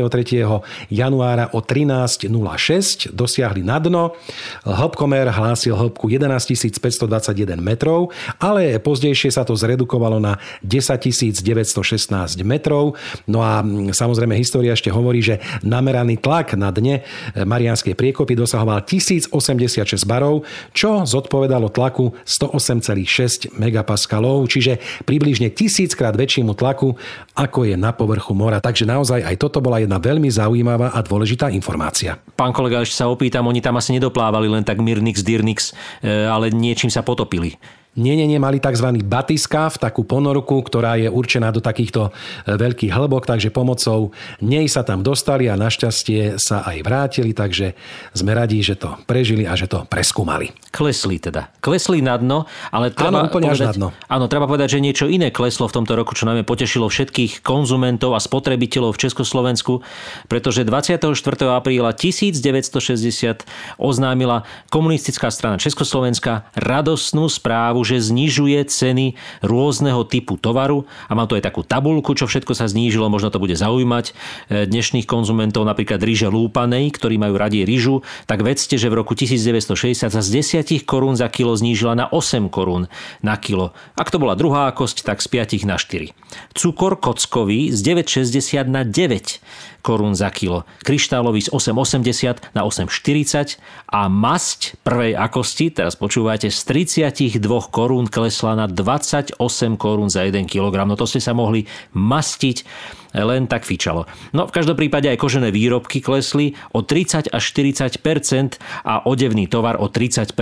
januára 0.87 1.51
o 1.51 1.59
13.06 1.59 3.11
dosiahli 3.11 3.59
na 3.59 3.83
dno. 3.83 4.15
Hĺbkomer 4.63 5.35
hlásil 5.35 5.75
hĺbku 5.75 6.07
11 6.07 6.79
521 6.79 7.59
metrov, 7.59 8.15
ale 8.39 8.79
pozdejšie 8.79 9.35
sa 9.35 9.43
to 9.43 9.51
zredukovalo 9.59 10.15
na 10.23 10.39
10 10.63 11.43
916 11.43 12.39
metrov. 12.47 12.95
No 13.27 13.43
a 13.43 13.59
samozrejme 13.91 14.39
história 14.39 14.71
ešte 14.71 14.87
hovorí, 14.87 15.19
že 15.19 15.43
nameraný 15.59 16.23
tlak 16.23 16.55
na 16.55 16.71
dne 16.71 17.03
e, 17.35 17.43
Marianskej 17.43 17.99
priekopy 17.99 18.39
dosahoval 18.39 18.87
1086 18.87 20.07
barov, 20.07 20.47
čo 20.71 21.03
zodpovedalo 21.03 21.67
tlaku 21.67 22.15
108,6 22.23 23.59
megapaskalov, 23.59 24.47
čiže 24.47 24.79
približne 25.03 25.51
tisíckrát 25.65 26.13
väčšiemu 26.13 26.53
tlaku, 26.53 26.93
ako 27.33 27.65
je 27.65 27.73
na 27.73 27.89
povrchu 27.89 28.37
mora. 28.37 28.61
Takže 28.61 28.85
naozaj 28.85 29.25
aj 29.25 29.35
toto 29.41 29.65
bola 29.65 29.81
jedna 29.81 29.97
veľmi 29.97 30.29
zaujímavá 30.29 30.93
a 30.93 31.01
dôležitá 31.01 31.49
informácia. 31.49 32.21
Pán 32.37 32.53
kolega, 32.53 32.85
ešte 32.85 33.01
sa 33.01 33.09
opýtam, 33.09 33.49
oni 33.49 33.65
tam 33.65 33.81
asi 33.81 33.97
nedoplávali 33.97 34.45
len 34.45 34.61
tak 34.61 34.77
Mirnix, 34.77 35.25
Dirnix, 35.25 35.73
e, 36.05 36.29
ale 36.29 36.53
niečím 36.53 36.93
sa 36.93 37.01
potopili. 37.01 37.57
Nie, 37.95 38.19
nie, 38.19 38.27
nie, 38.27 38.43
mali 38.43 38.59
tzv. 38.59 38.91
batiskáv, 39.07 39.79
takú 39.79 40.03
ponorku, 40.03 40.59
ktorá 40.67 40.99
je 40.99 41.07
určená 41.07 41.47
do 41.55 41.63
takýchto 41.63 42.11
e, 42.43 42.59
veľkých 42.59 42.91
hlbok, 42.91 43.23
takže 43.23 43.55
pomocou 43.55 44.11
nej 44.43 44.67
sa 44.67 44.83
tam 44.83 44.99
dostali 44.99 45.47
a 45.47 45.55
našťastie 45.55 46.35
sa 46.35 46.67
aj 46.67 46.83
vrátili, 46.83 47.31
takže 47.31 47.71
sme 48.11 48.35
radi, 48.35 48.59
že 48.59 48.75
to 48.75 48.99
prežili 49.07 49.47
a 49.47 49.55
že 49.55 49.71
to 49.71 49.87
preskúmali. 49.87 50.51
Klesli 50.75 51.23
teda. 51.23 51.47
Klesli 51.63 52.03
na 52.03 52.19
dno, 52.19 52.43
ale 52.67 52.91
treba 52.91 53.23
áno, 53.23 53.31
úplne 53.31 53.47
povedať, 53.47 53.63
až 53.63 53.71
na 53.71 53.73
dno. 53.79 53.87
Áno, 54.11 54.27
treba 54.27 54.43
povedať, 54.43 54.75
že 54.75 54.83
niečo 54.83 55.07
iné 55.07 55.31
kleslo 55.31 55.71
v 55.71 55.79
tomto 55.79 55.95
roku, 55.95 56.11
čo 56.11 56.27
najmä 56.27 56.43
potešilo 56.43 56.91
všetkých 56.91 57.47
konzumentov 57.47 58.11
a 58.11 58.19
spotrebiteľov 58.19 58.91
v 58.91 59.07
Československu, 59.07 59.79
pretože 60.27 60.67
24. 60.67 61.15
apríla 61.47 61.95
1960 61.95 63.47
oznámila 63.79 64.43
komunistická 64.67 65.31
strana 65.31 65.55
Československa 65.55 66.51
radosnú 66.59 67.31
správu, 67.31 67.84
že 67.85 68.01
znižuje 68.01 68.57
ceny 68.65 69.13
rôzneho 69.45 70.01
typu 70.09 70.41
tovaru 70.41 70.89
a 71.05 71.13
mám 71.13 71.29
tu 71.29 71.37
aj 71.37 71.45
takú 71.45 71.61
tabulku, 71.61 72.17
čo 72.17 72.25
všetko 72.25 72.57
sa 72.57 72.65
znížilo, 72.65 73.05
možno 73.07 73.29
to 73.29 73.37
bude 73.37 73.53
zaujímať 73.53 74.05
e, 74.09 74.65
dnešných 74.65 75.05
konzumentov, 75.05 75.69
napríklad 75.69 76.01
ríže 76.01 76.27
lúpanej, 76.27 76.89
ktorí 76.89 77.21
majú 77.21 77.37
radi 77.37 77.61
rýžu, 77.61 78.01
tak 78.25 78.41
vedzte, 78.41 78.81
že 78.81 78.89
v 78.89 79.05
roku 79.05 79.13
1960 79.13 80.09
sa 80.09 80.21
z 80.21 80.29
10 80.65 80.81
korún 80.89 81.13
za 81.13 81.29
kilo 81.29 81.53
znížila 81.53 81.93
na 81.93 82.05
8 82.09 82.49
korún 82.49 82.89
na 83.21 83.37
kilo. 83.37 83.77
Ak 83.93 84.09
to 84.09 84.17
bola 84.17 84.33
druhá 84.33 84.71
kosť, 84.73 85.05
tak 85.05 85.21
z 85.21 85.29
5 85.29 85.69
na 85.69 85.77
4. 85.77 86.15
Cukor 86.57 86.97
kockový 86.97 87.69
z 87.69 87.79
9,60 87.85 88.65
na 88.65 88.81
9 88.81 89.85
korún 89.85 90.17
za 90.17 90.33
kilo. 90.33 90.65
Kryštálový 90.81 91.45
z 91.45 91.53
8,80 91.53 92.57
na 92.57 92.65
8,40 92.65 93.61
a 93.85 94.09
masť 94.09 94.81
prvej 94.81 95.13
akosti, 95.13 95.69
teraz 95.69 95.93
počúvate, 95.93 96.49
z 96.49 96.59
32 96.65 97.37
korún 97.69 97.74
klesla 98.07 98.55
na 98.55 98.65
28 98.71 99.35
korún 99.75 100.07
za 100.07 100.23
1 100.23 100.47
kg. 100.47 100.87
No 100.87 100.95
to 100.95 101.03
ste 101.03 101.19
sa 101.19 101.35
mohli 101.35 101.67
mastiť 101.91 102.63
len 103.23 103.47
tak 103.47 103.63
fičalo. 103.63 104.03
No 104.35 104.47
v 104.47 104.55
každom 104.55 104.75
prípade 104.75 105.07
aj 105.07 105.19
kožené 105.19 105.51
výrobky 105.51 106.03
klesli 106.03 106.55
o 106.75 106.83
30 106.83 107.31
až 107.31 107.43
40% 107.55 108.59
a 108.83 109.07
odevný 109.07 109.47
tovar 109.47 109.79
o 109.79 109.87
30% 109.87 110.35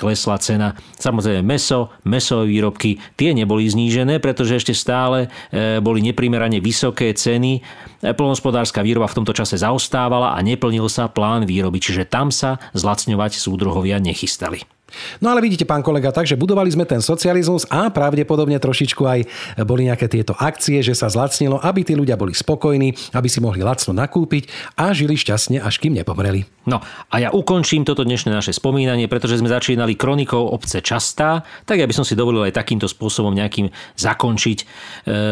klesla 0.00 0.36
cena. 0.40 0.68
Samozrejme 0.96 1.44
meso, 1.44 1.92
mesové 2.08 2.48
výrobky, 2.48 2.96
tie 3.20 3.36
neboli 3.36 3.68
znížené, 3.68 4.20
pretože 4.24 4.56
ešte 4.56 4.72
stále 4.72 5.28
e, 5.52 5.80
boli 5.84 6.00
neprimerane 6.00 6.64
vysoké 6.64 7.12
ceny. 7.12 7.60
E, 7.60 8.12
Polnospodárska 8.16 8.80
výroba 8.80 9.10
v 9.10 9.20
tomto 9.20 9.36
čase 9.36 9.60
zaostávala 9.60 10.32
a 10.32 10.38
neplnil 10.40 10.88
sa 10.88 11.12
plán 11.12 11.44
výroby, 11.44 11.80
čiže 11.80 12.08
tam 12.08 12.32
sa 12.32 12.56
zlacňovať 12.72 13.36
súdruhovia 13.36 14.00
nechystali. 14.00 14.77
No 15.20 15.30
ale 15.32 15.44
vidíte, 15.44 15.68
pán 15.68 15.84
kolega, 15.84 16.08
takže 16.08 16.40
budovali 16.40 16.72
sme 16.72 16.88
ten 16.88 17.04
socializmus 17.04 17.68
a 17.68 17.92
pravdepodobne 17.92 18.56
trošičku 18.56 19.02
aj 19.04 19.20
boli 19.68 19.88
nejaké 19.88 20.08
tieto 20.08 20.32
akcie, 20.32 20.80
že 20.80 20.96
sa 20.96 21.12
zlacnilo, 21.12 21.60
aby 21.60 21.84
tí 21.84 21.92
ľudia 21.92 22.16
boli 22.16 22.32
spokojní, 22.32 22.96
aby 23.12 23.28
si 23.28 23.38
mohli 23.44 23.60
lacno 23.60 23.92
nakúpiť 23.92 24.74
a 24.80 24.96
žili 24.96 25.14
šťastne, 25.14 25.60
až 25.60 25.80
kým 25.80 25.92
nepomreli. 25.92 26.48
No 26.68 26.80
a 27.08 27.16
ja 27.20 27.28
ukončím 27.32 27.84
toto 27.84 28.04
dnešné 28.04 28.32
naše 28.32 28.52
spomínanie, 28.56 29.08
pretože 29.08 29.40
sme 29.40 29.52
začínali 29.52 29.96
kronikou 29.96 30.52
obce 30.52 30.80
Častá, 30.84 31.44
tak 31.64 31.80
ja 31.80 31.88
by 31.88 31.94
som 31.96 32.04
si 32.04 32.16
dovolil 32.16 32.44
aj 32.48 32.56
takýmto 32.56 32.88
spôsobom 32.88 33.32
nejakým 33.32 33.72
zakončiť 33.96 34.58
e, 34.60 34.66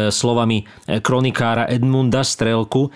slovami 0.09 0.65
kronikára 1.01 1.69
Edmunda 1.69 2.21
Strelku. 2.25 2.89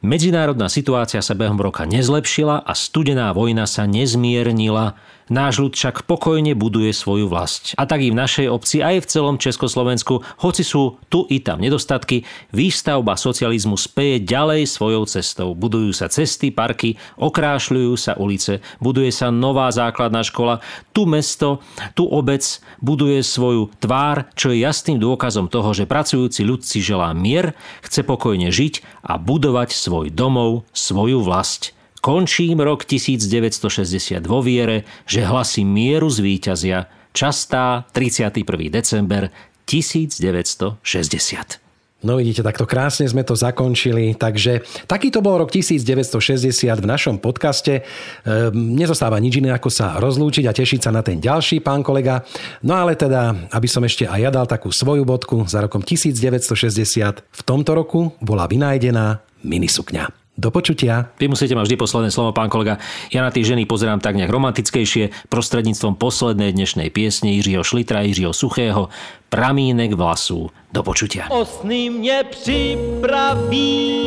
Medzinárodná 0.00 0.72
situácia 0.72 1.20
sa 1.20 1.36
behom 1.36 1.60
roka 1.60 1.84
nezlepšila 1.84 2.64
a 2.64 2.72
studená 2.72 3.36
vojna 3.36 3.68
sa 3.68 3.84
nezmiernila. 3.84 4.96
Náš 5.30 5.62
ľud 5.62 5.78
však 5.78 6.10
pokojne 6.10 6.58
buduje 6.58 6.90
svoju 6.90 7.30
vlast. 7.30 7.78
A 7.78 7.86
tak 7.86 8.02
i 8.02 8.10
v 8.10 8.18
našej 8.18 8.50
obci, 8.50 8.82
aj 8.82 9.06
v 9.06 9.10
celom 9.14 9.38
Československu, 9.38 10.26
hoci 10.42 10.66
sú 10.66 10.98
tu 11.06 11.22
i 11.30 11.38
tam 11.38 11.62
nedostatky, 11.62 12.26
výstavba 12.50 13.14
socializmu 13.14 13.78
speje 13.78 14.26
ďalej 14.26 14.66
svojou 14.66 15.06
cestou. 15.06 15.54
Budujú 15.54 15.94
sa 15.94 16.10
cesty, 16.10 16.50
parky, 16.50 16.98
okrášľujú 17.14 17.94
sa 17.94 18.18
ulice, 18.18 18.58
buduje 18.82 19.14
sa 19.14 19.30
nová 19.30 19.70
základná 19.70 20.26
škola, 20.26 20.58
tu 20.90 21.06
mesto, 21.06 21.62
tu 21.94 22.10
obec 22.10 22.42
buduje 22.82 23.22
svoju 23.22 23.70
tvár, 23.78 24.26
čo 24.34 24.50
je 24.50 24.66
jasným 24.66 24.98
dôkazom 24.98 25.46
toho, 25.46 25.70
že 25.70 25.86
pracujúci 25.86 26.42
ľud 26.42 26.66
si 26.66 26.82
želá 26.82 27.14
mier, 27.14 27.54
chce 27.86 28.02
pokojne 28.02 28.50
žiť 28.50 29.06
a 29.06 29.14
budovať 29.14 29.70
svoj 29.70 30.10
domov, 30.10 30.66
svoju 30.74 31.22
vlast. 31.22 31.70
Končím 32.00 32.64
rok 32.64 32.88
1960 32.88 34.24
vo 34.24 34.40
viere, 34.40 34.88
že 35.04 35.20
hlasy 35.20 35.68
mieru 35.68 36.08
zvíťazia. 36.08 36.88
Častá 37.12 37.84
31. 37.92 38.40
december 38.72 39.28
1960. 39.68 41.60
No 42.00 42.16
vidíte, 42.16 42.40
takto 42.40 42.64
krásne 42.64 43.04
sme 43.04 43.20
to 43.20 43.36
zakončili. 43.36 44.16
Takže 44.16 44.64
takýto 44.88 45.20
bol 45.20 45.44
rok 45.44 45.52
1960 45.52 46.80
v 46.80 46.86
našom 46.88 47.20
podcaste. 47.20 47.84
Ehm, 48.24 48.72
nezostáva 48.72 49.20
nič 49.20 49.44
iné, 49.44 49.52
ako 49.52 49.68
sa 49.68 50.00
rozlúčiť 50.00 50.48
a 50.48 50.56
tešiť 50.56 50.80
sa 50.80 50.96
na 50.96 51.04
ten 51.04 51.20
ďalší, 51.20 51.60
pán 51.60 51.84
kolega. 51.84 52.24
No 52.64 52.80
ale 52.80 52.96
teda, 52.96 53.52
aby 53.52 53.68
som 53.68 53.84
ešte 53.84 54.08
aj 54.08 54.20
ja 54.24 54.30
dal 54.32 54.48
takú 54.48 54.72
svoju 54.72 55.04
bodku, 55.04 55.44
za 55.44 55.60
rokom 55.60 55.84
1960 55.84 57.20
v 57.20 57.42
tomto 57.44 57.76
roku 57.76 58.16
bola 58.24 58.48
vynájdená 58.48 59.20
minisukňa. 59.44 60.20
Do 60.38 60.54
počutia. 60.54 61.10
Vy 61.18 61.28
musíte 61.28 61.58
mať 61.58 61.66
vždy 61.68 61.76
posledné 61.76 62.10
slovo, 62.14 62.30
pán 62.32 62.48
kolega. 62.48 62.78
Ja 63.10 63.26
na 63.26 63.34
tie 63.34 63.44
ženy 63.44 63.66
pozerám 63.66 63.98
tak 64.00 64.14
nejak 64.14 64.30
romantickejšie 64.30 65.10
prostredníctvom 65.28 65.98
poslednej 65.98 66.54
dnešnej 66.54 66.88
piesne 66.88 67.34
Jiřího 67.34 67.66
Šlitra, 67.66 68.06
Jiřího 68.06 68.32
Suchého 68.32 68.88
Pramínek 69.28 69.92
vlasů. 69.92 70.48
Do 70.72 70.82
počutia. 70.82 71.26
Osny 71.28 71.90
mě 71.90 72.24
připraví 72.30 74.06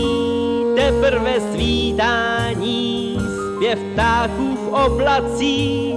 teprve 0.76 1.34
svítání, 1.54 3.20
zpěv 3.56 3.80
ptáků 3.94 4.56
v 4.56 4.68
oblacích 4.74 5.96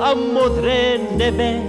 a 0.00 0.14
modré 0.14 0.98
nebe. 1.16 1.62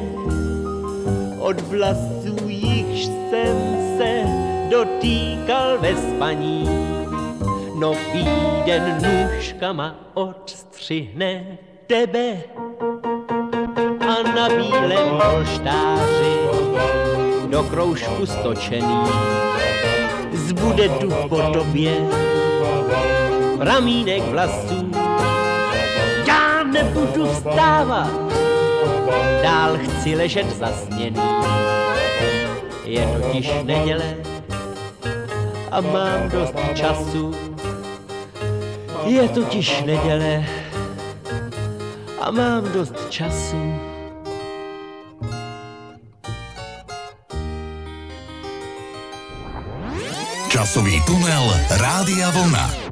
Od 1.40 1.62
vlasů 1.62 2.36
jichž 2.48 3.06
jsem 3.06 3.56
se 3.98 4.24
dotýkal 4.70 5.78
ve 5.80 5.96
spaní 5.96 6.97
nový 7.78 8.26
den 8.66 8.98
nůžkama 9.02 9.96
odstřihne 10.14 11.58
tebe 11.88 12.44
a 14.02 14.32
na 14.36 14.50
bílém 14.50 15.10
polštáři 15.22 16.38
do 17.50 17.64
kroužku 17.64 18.26
stočený 18.26 19.04
zbude 20.34 20.90
tu 20.90 21.10
po 21.30 21.42
tobě 21.54 21.92
pramínek 23.58 24.24
vlasů. 24.24 24.92
Já 26.28 26.64
nebudu 26.64 27.28
vstávat, 27.28 28.12
dál 29.44 29.78
chci 29.78 30.16
ležet 30.16 30.58
zasněný. 30.58 31.22
Je 32.84 33.08
totiž 33.08 33.52
neděle 33.64 34.16
a 35.72 35.82
mám 35.82 36.30
dost 36.30 36.56
času 36.74 37.57
je 39.08 39.30
totiž 39.30 39.82
neděle 39.86 40.46
a 42.22 42.32
mám 42.32 42.72
dost 42.72 43.10
času. 43.10 43.74
Časový 50.50 51.04
tunel 51.06 51.54
Rádia 51.70 52.30
Vlna. 52.30 52.87